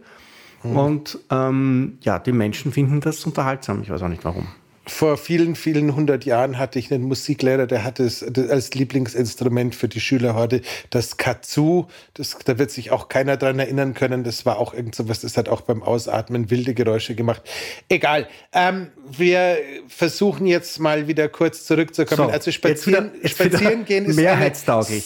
[0.64, 0.78] Mhm.
[0.78, 3.82] Und ähm, ja, die Menschen finden das unterhaltsam.
[3.82, 4.48] Ich weiß auch nicht warum
[4.88, 9.88] vor vielen, vielen hundert Jahren hatte ich einen Musiklehrer, der hatte es als Lieblingsinstrument für
[9.88, 11.86] die Schüler heute das Katsu.
[12.14, 14.24] Das, da wird sich auch keiner dran erinnern können.
[14.24, 17.42] Das war auch irgend so was, das hat auch beim Ausatmen wilde Geräusche gemacht.
[17.90, 18.28] Egal.
[18.54, 22.28] Ähm, wir versuchen jetzt mal wieder kurz zurückzukommen.
[22.30, 25.04] So, also spazieren, spazieren gehen ist mehrheitstauglich.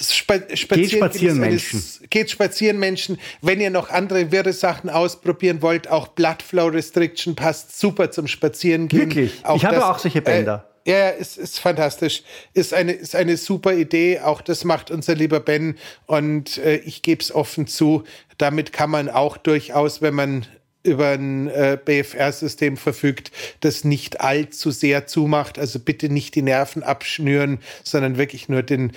[0.00, 1.82] Spa spazieren geht spazieren Menschen.
[2.10, 3.18] Geht spazieren Menschen.
[3.42, 8.26] Wenn ihr noch andere wirre Sachen ausprobieren wollt, auch Blood Flow Restriction passt super zum
[8.26, 9.02] Spazierengehen.
[9.02, 9.44] Wirklich?
[9.44, 10.64] Auch ich habe auch solche Bänder.
[10.84, 12.22] Äh, ja, ist, ist fantastisch.
[12.54, 14.20] Ist eine, ist eine super Idee.
[14.20, 15.76] Auch das macht unser lieber Ben.
[16.06, 18.04] Und äh, ich gebe es offen zu.
[18.38, 20.46] Damit kann man auch durchaus, wenn man
[20.82, 23.30] über ein äh, BFR-System verfügt,
[23.60, 25.58] das nicht allzu sehr zumacht.
[25.58, 28.92] Also bitte nicht die Nerven abschnüren, sondern wirklich nur den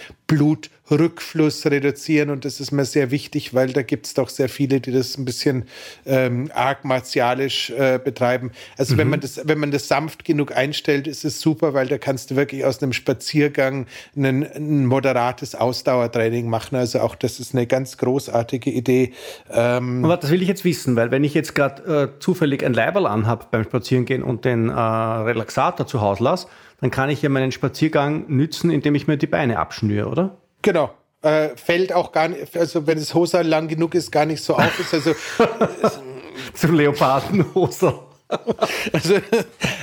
[0.91, 2.29] Blutrückfluss reduzieren.
[2.29, 5.17] Und das ist mir sehr wichtig, weil da gibt es doch sehr viele, die das
[5.17, 5.65] ein bisschen
[6.05, 8.51] ähm, arg martialisch äh, betreiben.
[8.77, 8.99] Also mhm.
[8.99, 12.31] wenn, man das, wenn man das sanft genug einstellt, ist es super, weil da kannst
[12.31, 16.75] du wirklich aus einem Spaziergang einen, ein moderates Ausdauertraining machen.
[16.75, 19.13] Also auch das ist eine ganz großartige Idee.
[19.49, 22.73] Ähm, Aber das will ich jetzt wissen, weil wenn ich jetzt gerade äh, zufällig ein
[22.73, 26.47] Leiberl anhabe beim Spazierengehen und den äh, Relaxator zu Hause lasse,
[26.81, 30.40] dann kann ich ja meinen Spaziergang nützen, indem ich mir die Beine abschnüre, oder?
[30.61, 30.91] Genau.
[31.21, 34.55] Äh, fällt auch gar nicht, also wenn das Hosa lang genug ist, gar nicht so
[34.55, 34.79] auf.
[34.79, 35.13] Ist also
[36.53, 38.10] zum Leopardenhoser.
[38.93, 39.15] Also,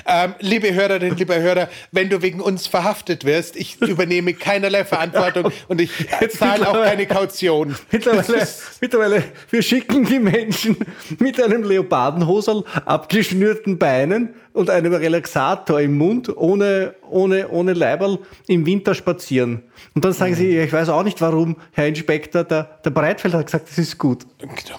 [0.07, 5.53] ähm, liebe Hörerinnen, lieber Hörer, wenn du wegen uns verhaftet wirst, ich übernehme keinerlei Verantwortung
[5.69, 5.91] und ich
[6.31, 7.77] zahle auch keine Kaution.
[7.91, 8.47] Mittlerweile,
[8.81, 10.77] mittlerweile, wir schicken die Menschen
[11.19, 18.67] mit einem Leopardenhosel, abgeschnürten Beinen und einem Relaxator im Mund, ohne, ohne, ohne Leiberl im
[18.67, 19.63] Winter spazieren.
[19.95, 23.47] Und dann sagen sie, ich weiß auch nicht warum, Herr Inspektor, der, der Breitfeld hat
[23.47, 24.27] gesagt, das ist gut.
[24.39, 24.79] Genau.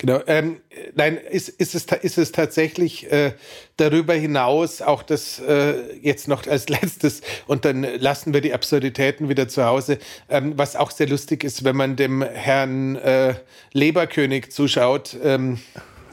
[0.00, 0.22] Genau.
[0.26, 0.62] Ähm,
[0.94, 3.32] nein, ist, ist, es, ist es tatsächlich äh,
[3.76, 9.28] darüber hinaus auch das äh, jetzt noch als letztes und dann lassen wir die Absurditäten
[9.28, 9.98] wieder zu Hause,
[10.30, 13.34] ähm, was auch sehr lustig ist, wenn man dem Herrn äh,
[13.74, 15.18] Leberkönig zuschaut.
[15.22, 15.58] Ähm,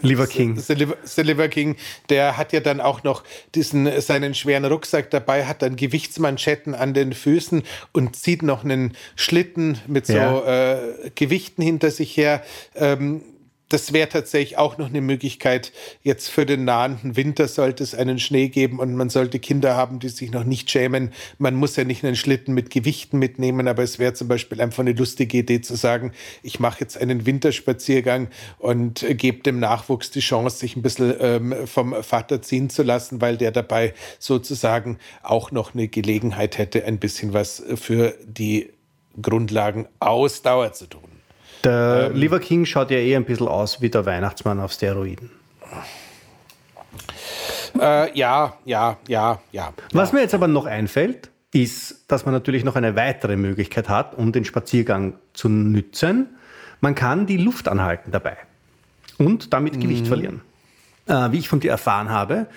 [0.02, 0.60] Lieber King.
[0.60, 1.78] The Liver King,
[2.10, 3.24] der hat ja dann auch noch
[3.56, 8.98] diesen, seinen schweren Rucksack dabei, hat dann Gewichtsmanschetten an den Füßen und zieht noch einen
[9.16, 10.74] Schlitten mit so ja.
[10.74, 12.44] äh, Gewichten hinter sich her.
[12.76, 13.24] Ähm,
[13.70, 15.74] das wäre tatsächlich auch noch eine Möglichkeit.
[16.02, 20.00] Jetzt für den nahenden Winter sollte es einen Schnee geben und man sollte Kinder haben,
[20.00, 21.12] die sich noch nicht schämen.
[21.38, 24.80] Man muss ja nicht einen Schlitten mit Gewichten mitnehmen, aber es wäre zum Beispiel einfach
[24.80, 30.22] eine lustige Idee zu sagen, ich mache jetzt einen Winterspaziergang und gebe dem Nachwuchs die
[30.22, 35.52] Chance, sich ein bisschen ähm, vom Vater ziehen zu lassen, weil der dabei sozusagen auch
[35.52, 38.70] noch eine Gelegenheit hätte, ein bisschen was für die
[39.22, 41.07] Grundlagen Ausdauer zu tun.
[41.68, 45.30] Der ähm, Liver King schaut ja eh ein bisschen aus wie der Weihnachtsmann auf Steroiden.
[47.78, 49.74] Äh, ja, ja, ja, ja.
[49.92, 54.18] Was mir jetzt aber noch einfällt, ist, dass man natürlich noch eine weitere Möglichkeit hat,
[54.18, 56.28] um den Spaziergang zu nützen.
[56.80, 58.38] Man kann die Luft anhalten dabei
[59.18, 59.82] und damit mhm.
[59.82, 60.42] Gewicht verlieren.
[61.06, 62.48] Äh, wie ich von dir erfahren habe,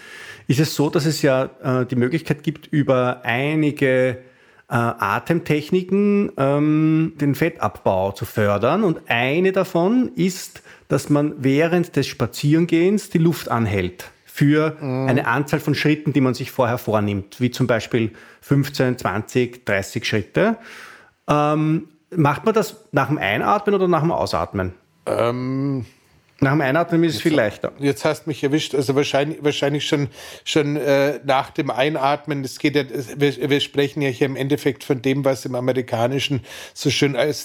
[0.47, 4.19] ist es so, dass es ja äh, die Möglichkeit gibt, über einige
[4.71, 8.85] äh, Atemtechniken ähm, den Fettabbau zu fördern.
[8.85, 15.09] Und eine davon ist, dass man während des Spazierengehens die Luft anhält für mhm.
[15.09, 20.05] eine Anzahl von Schritten, die man sich vorher vornimmt, wie zum Beispiel 15, 20, 30
[20.05, 20.57] Schritte.
[21.29, 24.73] Ähm, macht man das nach dem Einatmen oder nach dem Ausatmen?
[25.07, 25.85] Ähm,
[26.41, 27.73] nach dem Einatmen ist es viel leichter.
[27.79, 28.75] Jetzt hast du mich erwischt.
[28.75, 30.09] Also wahrscheinlich, wahrscheinlich schon,
[30.45, 32.43] schon äh, nach dem Einatmen.
[32.43, 32.85] Es geht ja,
[33.17, 36.41] wir, wir, sprechen ja hier im Endeffekt von dem, was im Amerikanischen
[36.73, 37.45] so schön als,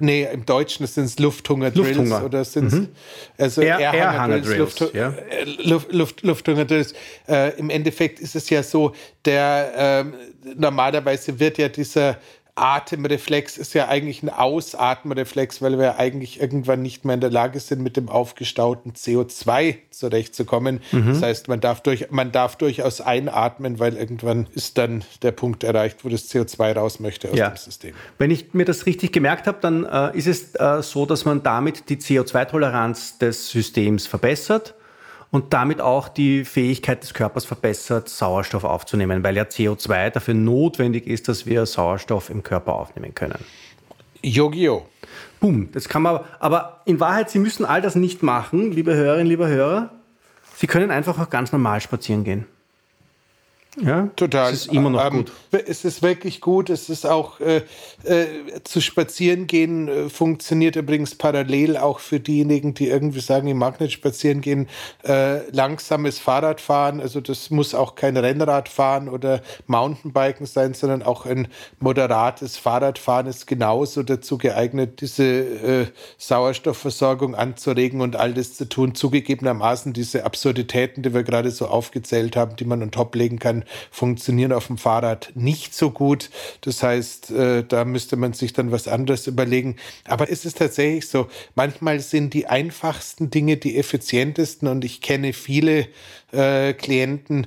[0.00, 2.24] nee, im Deutschen sind es Lufthunger-Drills Lufthunger.
[2.24, 2.88] oder sind mhm.
[3.36, 5.10] also Airhunger-Drills, Luft, ja.
[5.10, 6.94] Äh, Luft, Luft, Lufthunger-Drills.
[7.28, 8.94] Äh, Im Endeffekt ist es ja so,
[9.26, 12.18] der äh, normalerweise wird ja dieser
[12.54, 17.60] Atemreflex ist ja eigentlich ein Ausatmenreflex, weil wir eigentlich irgendwann nicht mehr in der Lage
[17.60, 20.80] sind, mit dem aufgestauten CO2 zurechtzukommen.
[20.92, 21.08] Mhm.
[21.08, 25.64] Das heißt, man darf, durch, man darf durchaus einatmen, weil irgendwann ist dann der Punkt
[25.64, 27.50] erreicht, wo das CO2 raus möchte aus ja.
[27.50, 27.94] dem System.
[28.18, 31.42] Wenn ich mir das richtig gemerkt habe, dann äh, ist es äh, so, dass man
[31.42, 34.74] damit die CO2-Toleranz des Systems verbessert
[35.30, 41.06] und damit auch die Fähigkeit des Körpers verbessert, Sauerstoff aufzunehmen, weil ja CO2 dafür notwendig
[41.06, 43.38] ist, dass wir Sauerstoff im Körper aufnehmen können.
[44.22, 44.86] Yogio.
[45.38, 49.26] Boom, das kann man, aber in Wahrheit, Sie müssen all das nicht machen, liebe Hörerinnen,
[49.26, 49.90] liebe Hörer.
[50.56, 52.46] Sie können einfach auch ganz normal spazieren gehen.
[53.78, 54.52] Ja, total.
[54.52, 55.32] Es ist immer noch ähm, gut.
[55.52, 56.70] Es ist wirklich gut.
[56.70, 57.62] Es ist auch äh,
[58.02, 58.26] äh,
[58.64, 63.80] zu spazieren gehen äh, funktioniert übrigens parallel auch für diejenigen, die irgendwie sagen, ich mag
[63.80, 64.68] nicht spazieren gehen.
[65.04, 71.46] Äh, langsames Fahrradfahren, also das muss auch kein Rennradfahren oder Mountainbiken sein, sondern auch ein
[71.78, 75.86] moderates Fahrradfahren ist genauso dazu geeignet, diese äh,
[76.18, 78.96] Sauerstoffversorgung anzuregen und all das zu tun.
[78.96, 83.59] Zugegebenermaßen diese Absurditäten, die wir gerade so aufgezählt haben, die man on top legen kann
[83.90, 86.30] funktionieren auf dem Fahrrad nicht so gut.
[86.62, 89.76] Das heißt, äh, da müsste man sich dann was anderes überlegen.
[90.04, 95.32] Aber es ist tatsächlich so, manchmal sind die einfachsten Dinge die effizientesten und ich kenne
[95.32, 95.88] viele
[96.32, 97.46] äh, Klienten,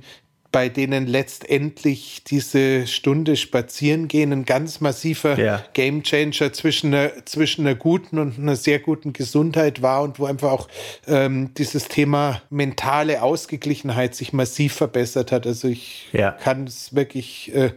[0.54, 5.66] bei denen letztendlich diese Stunde spazieren gehen ein ganz massiver ja.
[5.74, 10.52] Gamechanger zwischen einer, zwischen einer guten und einer sehr guten Gesundheit war und wo einfach
[10.52, 10.68] auch
[11.08, 15.48] ähm, dieses Thema mentale Ausgeglichenheit sich massiv verbessert hat.
[15.48, 16.32] Also ich ja.
[16.32, 17.72] kann es wirklich, äh,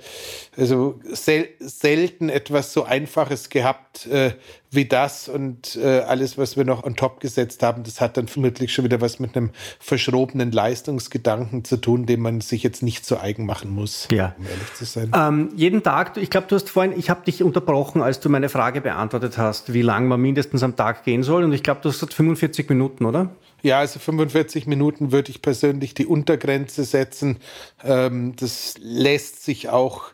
[0.54, 4.32] also sel selten etwas so Einfaches gehabt, äh,
[4.70, 8.28] wie das und äh, alles, was wir noch on top gesetzt haben, das hat dann
[8.28, 13.06] vermutlich schon wieder was mit einem verschrobenen Leistungsgedanken zu tun, den man sich jetzt nicht
[13.06, 14.34] zu eigen machen muss, ja.
[14.38, 15.10] um ehrlich zu sein.
[15.14, 18.48] Ähm, jeden Tag, ich glaube, du hast vorhin, ich habe dich unterbrochen, als du meine
[18.48, 21.88] Frage beantwortet hast, wie lange man mindestens am Tag gehen soll und ich glaube, du
[21.88, 23.30] hast gesagt 45 Minuten, oder?
[23.62, 27.38] Ja, also 45 Minuten würde ich persönlich die Untergrenze setzen.
[27.82, 30.04] Ähm, das lässt sich auch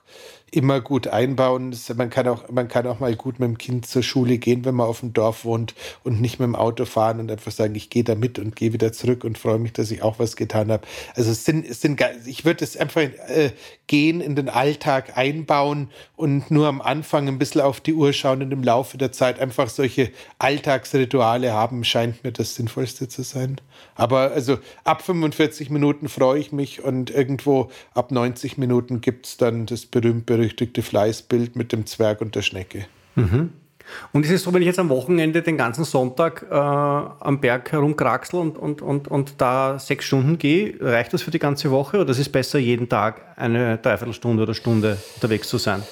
[0.52, 1.74] immer gut einbauen.
[1.96, 4.74] man, kann auch, man kann auch mal gut mit dem Kind zur Schule gehen, wenn
[4.74, 5.74] man auf dem Dorf wohnt
[6.04, 8.74] und nicht mit dem Auto fahren und einfach sagen, ich gehe da mit und gehe
[8.74, 10.86] wieder zurück und freue mich, dass ich auch was getan habe.
[11.14, 13.52] Also es sind, es sind ich würde es einfach äh,
[13.86, 18.42] gehen, in den Alltag einbauen und nur am Anfang ein bisschen auf die Uhr schauen
[18.42, 23.58] und im Laufe der Zeit einfach solche Alltagsrituale haben, scheint mir das Sinnvollste zu sein.
[23.94, 29.36] Aber also ab 45 Minuten freue ich mich und irgendwo ab 90 Minuten gibt es
[29.36, 32.86] dann das berühmt-berüchtigte Fleißbild mit dem Zwerg und der Schnecke.
[33.14, 33.50] Mhm.
[34.12, 37.72] Und ist es so, wenn ich jetzt am Wochenende den ganzen Sonntag äh, am Berg
[37.72, 41.98] herumkraxel und, und, und, und da sechs Stunden gehe, reicht das für die ganze Woche
[41.98, 45.82] oder ist es besser, jeden Tag eine Dreiviertelstunde oder Stunde unterwegs zu sein?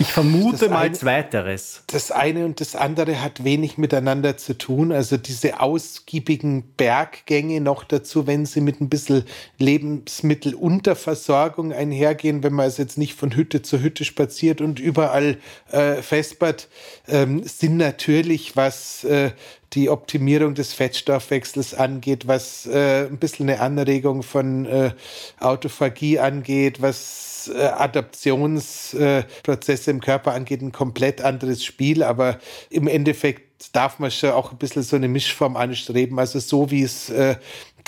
[0.00, 1.82] Ich vermute das mal zweiteres.
[1.88, 4.92] Das eine und das andere hat wenig miteinander zu tun.
[4.92, 9.24] Also diese ausgiebigen Berggänge noch dazu, wenn sie mit ein bisschen
[9.58, 15.38] Lebensmittelunterversorgung einhergehen, wenn man also jetzt nicht von Hütte zu Hütte spaziert und überall
[15.72, 16.68] äh, festbart,
[17.08, 19.32] ähm, sind natürlich, was äh,
[19.74, 24.92] die Optimierung des Fettstoffwechsels angeht, was äh, ein bisschen eine Anregung von äh,
[25.40, 32.02] Autophagie angeht, was äh, Adaptionsprozesse im Körper angeht, ein komplett anderes Spiel.
[32.02, 32.38] Aber
[32.70, 36.18] im Endeffekt darf man schon auch ein bisschen so eine Mischform anstreben.
[36.18, 37.36] Also so wie es äh,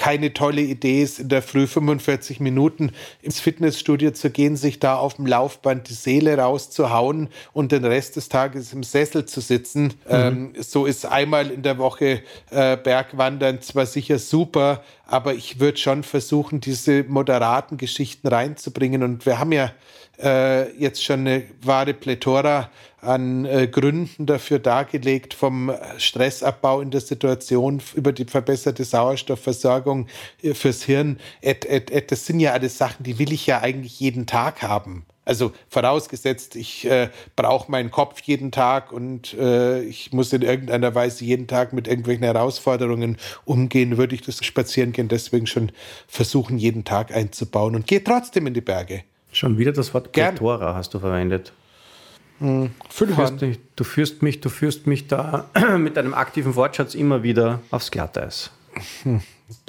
[0.01, 4.97] keine tolle Idee ist, in der Früh 45 Minuten ins Fitnessstudio zu gehen, sich da
[4.97, 9.83] auf dem Laufband die Seele rauszuhauen und den Rest des Tages im Sessel zu sitzen.
[9.83, 9.93] Mhm.
[10.09, 15.77] Ähm, so ist einmal in der Woche äh, Bergwandern zwar sicher super, aber ich würde
[15.77, 19.03] schon versuchen, diese moderaten Geschichten reinzubringen.
[19.03, 19.71] Und wir haben ja
[20.23, 27.01] äh, jetzt schon eine wahre Plethora an äh, Gründen dafür dargelegt, vom Stressabbau in der
[27.01, 30.07] Situation über die verbesserte Sauerstoffversorgung
[30.43, 31.19] äh, fürs Hirn.
[31.41, 34.63] Et, et, et, das sind ja alles Sachen, die will ich ja eigentlich jeden Tag
[34.63, 35.05] haben.
[35.25, 40.95] Also vorausgesetzt, ich äh, brauche meinen Kopf jeden Tag und äh, ich muss in irgendeiner
[40.95, 45.73] Weise jeden Tag mit irgendwelchen Herausforderungen umgehen, würde ich das Spazierengehen deswegen schon
[46.09, 49.05] versuchen, jeden Tag einzubauen und gehe trotzdem in die Berge.
[49.41, 51.55] Schon wieder das Wort Plethora hast du verwendet.
[52.41, 56.95] Hm, du, führst mich, du, führst mich, du führst mich da mit deinem aktiven Wortschatz
[56.95, 58.51] immer wieder aufs Glatteis.
[59.03, 59.23] Hm,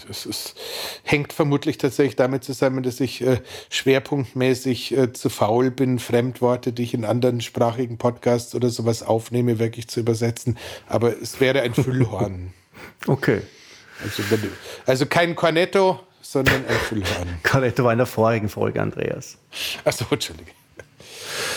[0.05, 0.55] das ist,
[1.03, 6.83] hängt vermutlich tatsächlich damit zusammen, dass ich äh, schwerpunktmäßig äh, zu faul bin, Fremdworte, die
[6.83, 10.57] ich in anderen sprachigen Podcasts oder sowas aufnehme, wirklich zu übersetzen.
[10.85, 12.51] Aber es wäre ein Füllhorn.
[13.07, 13.41] okay.
[14.03, 14.49] Also, du,
[14.85, 17.27] also kein Cornetto, sondern ein Füllhorn.
[17.43, 19.37] Cornetto war in der vorigen Folge, Andreas.
[19.83, 20.51] Achso, Entschuldige.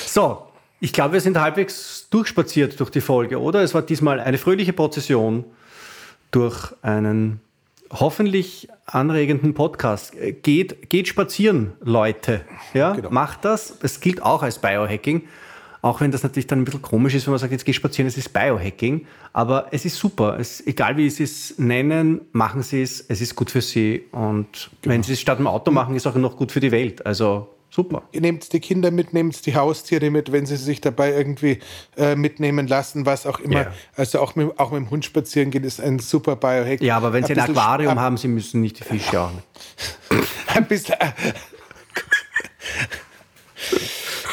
[0.06, 0.46] So,
[0.80, 3.62] ich glaube, wir sind halbwegs durchspaziert durch die Folge, oder?
[3.62, 5.44] Es war diesmal eine fröhliche Prozession
[6.30, 7.40] durch einen
[7.90, 10.12] hoffentlich anregenden Podcast.
[10.42, 12.42] Geht, geht spazieren, Leute.
[12.72, 13.10] Ja, genau.
[13.10, 13.78] Macht das.
[13.82, 15.28] Es gilt auch als Biohacking.
[15.84, 18.08] Auch wenn das natürlich dann ein bisschen komisch ist, wenn man sagt, jetzt geh spazieren,
[18.08, 19.06] es ist Biohacking.
[19.34, 20.38] Aber es ist super.
[20.40, 23.04] Es, egal wie Sie es nennen, machen Sie es.
[23.06, 24.06] Es ist gut für Sie.
[24.10, 24.94] Und genau.
[24.94, 27.04] wenn Sie es statt dem Auto machen, ist es auch noch gut für die Welt.
[27.04, 28.04] Also Super.
[28.12, 31.58] Ihr nehmt die Kinder mit, nehmt die Haustiere mit, wenn sie sich dabei irgendwie
[31.96, 33.62] äh, mitnehmen lassen, was auch immer.
[33.62, 33.72] Yeah.
[33.96, 36.80] Also auch mit, auch mit dem Hund spazieren gehen ist ein super Biohack.
[36.80, 39.32] Ja, aber wenn ein sie ein Aquarium haben, sie müssen nicht die Fische auch.
[40.54, 40.94] ein bisschen.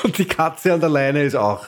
[0.04, 1.68] Und die Katze an der Leine ist auch.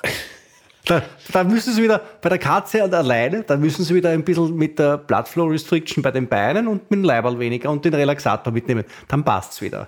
[0.85, 4.09] Da, da, müssen sie wieder, bei der Katze an der Leine, da müssen sie wieder
[4.09, 7.69] ein bisschen mit der Blood Flow Restriction bei den Beinen und mit dem Leiberl weniger
[7.69, 8.83] und den Relaxator mitnehmen.
[9.07, 9.87] Dann passt es wieder.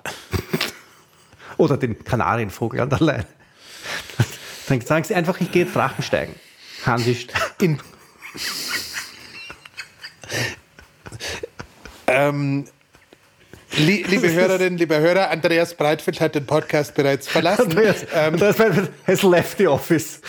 [1.58, 3.26] Oder den Kanarienvogel an der Leine.
[4.68, 6.36] Dann sagen sie einfach, ich gehe Drachen steigen.
[6.86, 7.28] Hansi
[7.60, 7.78] in
[12.08, 12.66] ähm,
[13.78, 17.71] liebe Hörerinnen, liebe Hörer, Andreas Breitfeld hat den Podcast bereits verlassen.
[17.71, 20.21] Andreas, ähm, Andreas Breitfeld has left the office.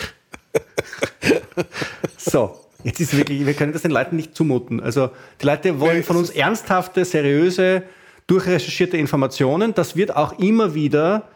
[2.17, 4.81] so, jetzt ist wirklich, wir können das den Leuten nicht zumuten.
[4.81, 7.83] Also die Leute wollen von uns ernsthafte, seriöse,
[8.27, 9.75] durchrecherchierte Informationen.
[9.75, 11.29] Das wird auch immer wieder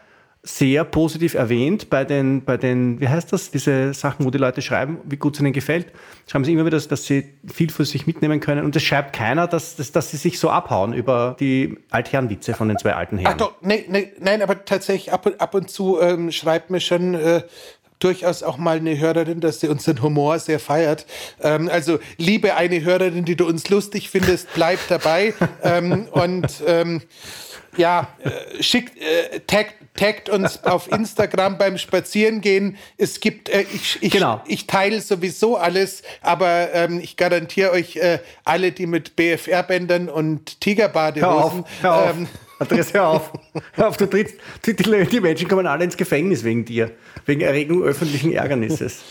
[0.43, 4.63] sehr positiv erwähnt bei den, bei den, wie heißt das, diese Sachen, wo die Leute
[4.63, 5.87] schreiben, wie gut es ihnen gefällt.
[6.27, 8.65] Schreiben sie immer wieder, dass sie viel für sich mitnehmen können.
[8.65, 12.69] Und es schreibt keiner, dass, dass, dass sie sich so abhauen über die Altherrenwitze von
[12.69, 13.33] den zwei alten Herren.
[13.35, 16.79] Ach doch, nee, nee, nein, aber tatsächlich ab und, ab und zu ähm, schreibt mir
[16.79, 17.43] schon äh,
[17.99, 21.05] durchaus auch mal eine Hörerin, dass sie unseren Humor sehr feiert.
[21.41, 25.33] Ähm, also, liebe eine Hörerin, die du uns lustig findest, bleib dabei.
[25.63, 27.01] ähm, und ähm,
[27.77, 32.77] ja, äh, schickt, äh, taggt, taggt uns auf Instagram beim Spazierengehen.
[32.97, 34.41] Es gibt, äh, ich, ich, genau.
[34.47, 40.59] ich teile sowieso alles, aber ähm, ich garantiere euch, äh, alle, die mit BFR-Bändern und
[40.61, 42.17] Tigerbadehosen hör auf, hör auf.
[42.17, 42.27] Ähm,
[42.59, 43.33] Andreas, hör auf.
[43.73, 44.35] Hör auf, du trittst,
[44.67, 46.91] die, die Menschen kommen alle ins Gefängnis wegen dir.
[47.25, 49.01] Wegen Erregung öffentlichen Ärgernisses.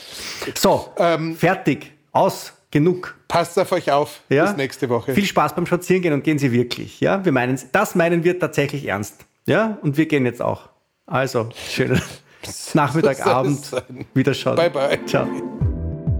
[0.54, 1.92] So, ähm, fertig.
[2.12, 2.52] Aus.
[2.70, 3.16] Genug.
[3.26, 4.20] Passt auf euch auf.
[4.28, 4.46] Ja?
[4.46, 5.14] Bis nächste Woche.
[5.14, 7.00] Viel Spaß beim Spazierengehen und gehen Sie wirklich.
[7.00, 9.24] Ja, wir meinen, das meinen wir tatsächlich ernst.
[9.46, 10.68] Ja, und wir gehen jetzt auch.
[11.06, 12.00] Also, schönen
[12.74, 13.70] Nachmittag, Abend.
[14.14, 14.56] Wiederschauen.
[14.56, 15.04] Bye, bye.
[15.06, 15.26] Ciao.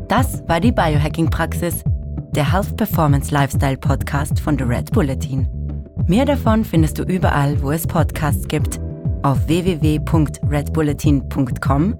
[0.08, 1.84] Das war die Biohacking-Praxis,
[2.34, 5.48] der Health Performance Lifestyle Podcast von The Red Bulletin.
[6.08, 8.80] Mehr davon findest du überall, wo es Podcasts gibt,
[9.22, 11.98] auf www.redbulletin.com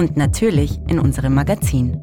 [0.00, 2.02] und natürlich in unserem Magazin.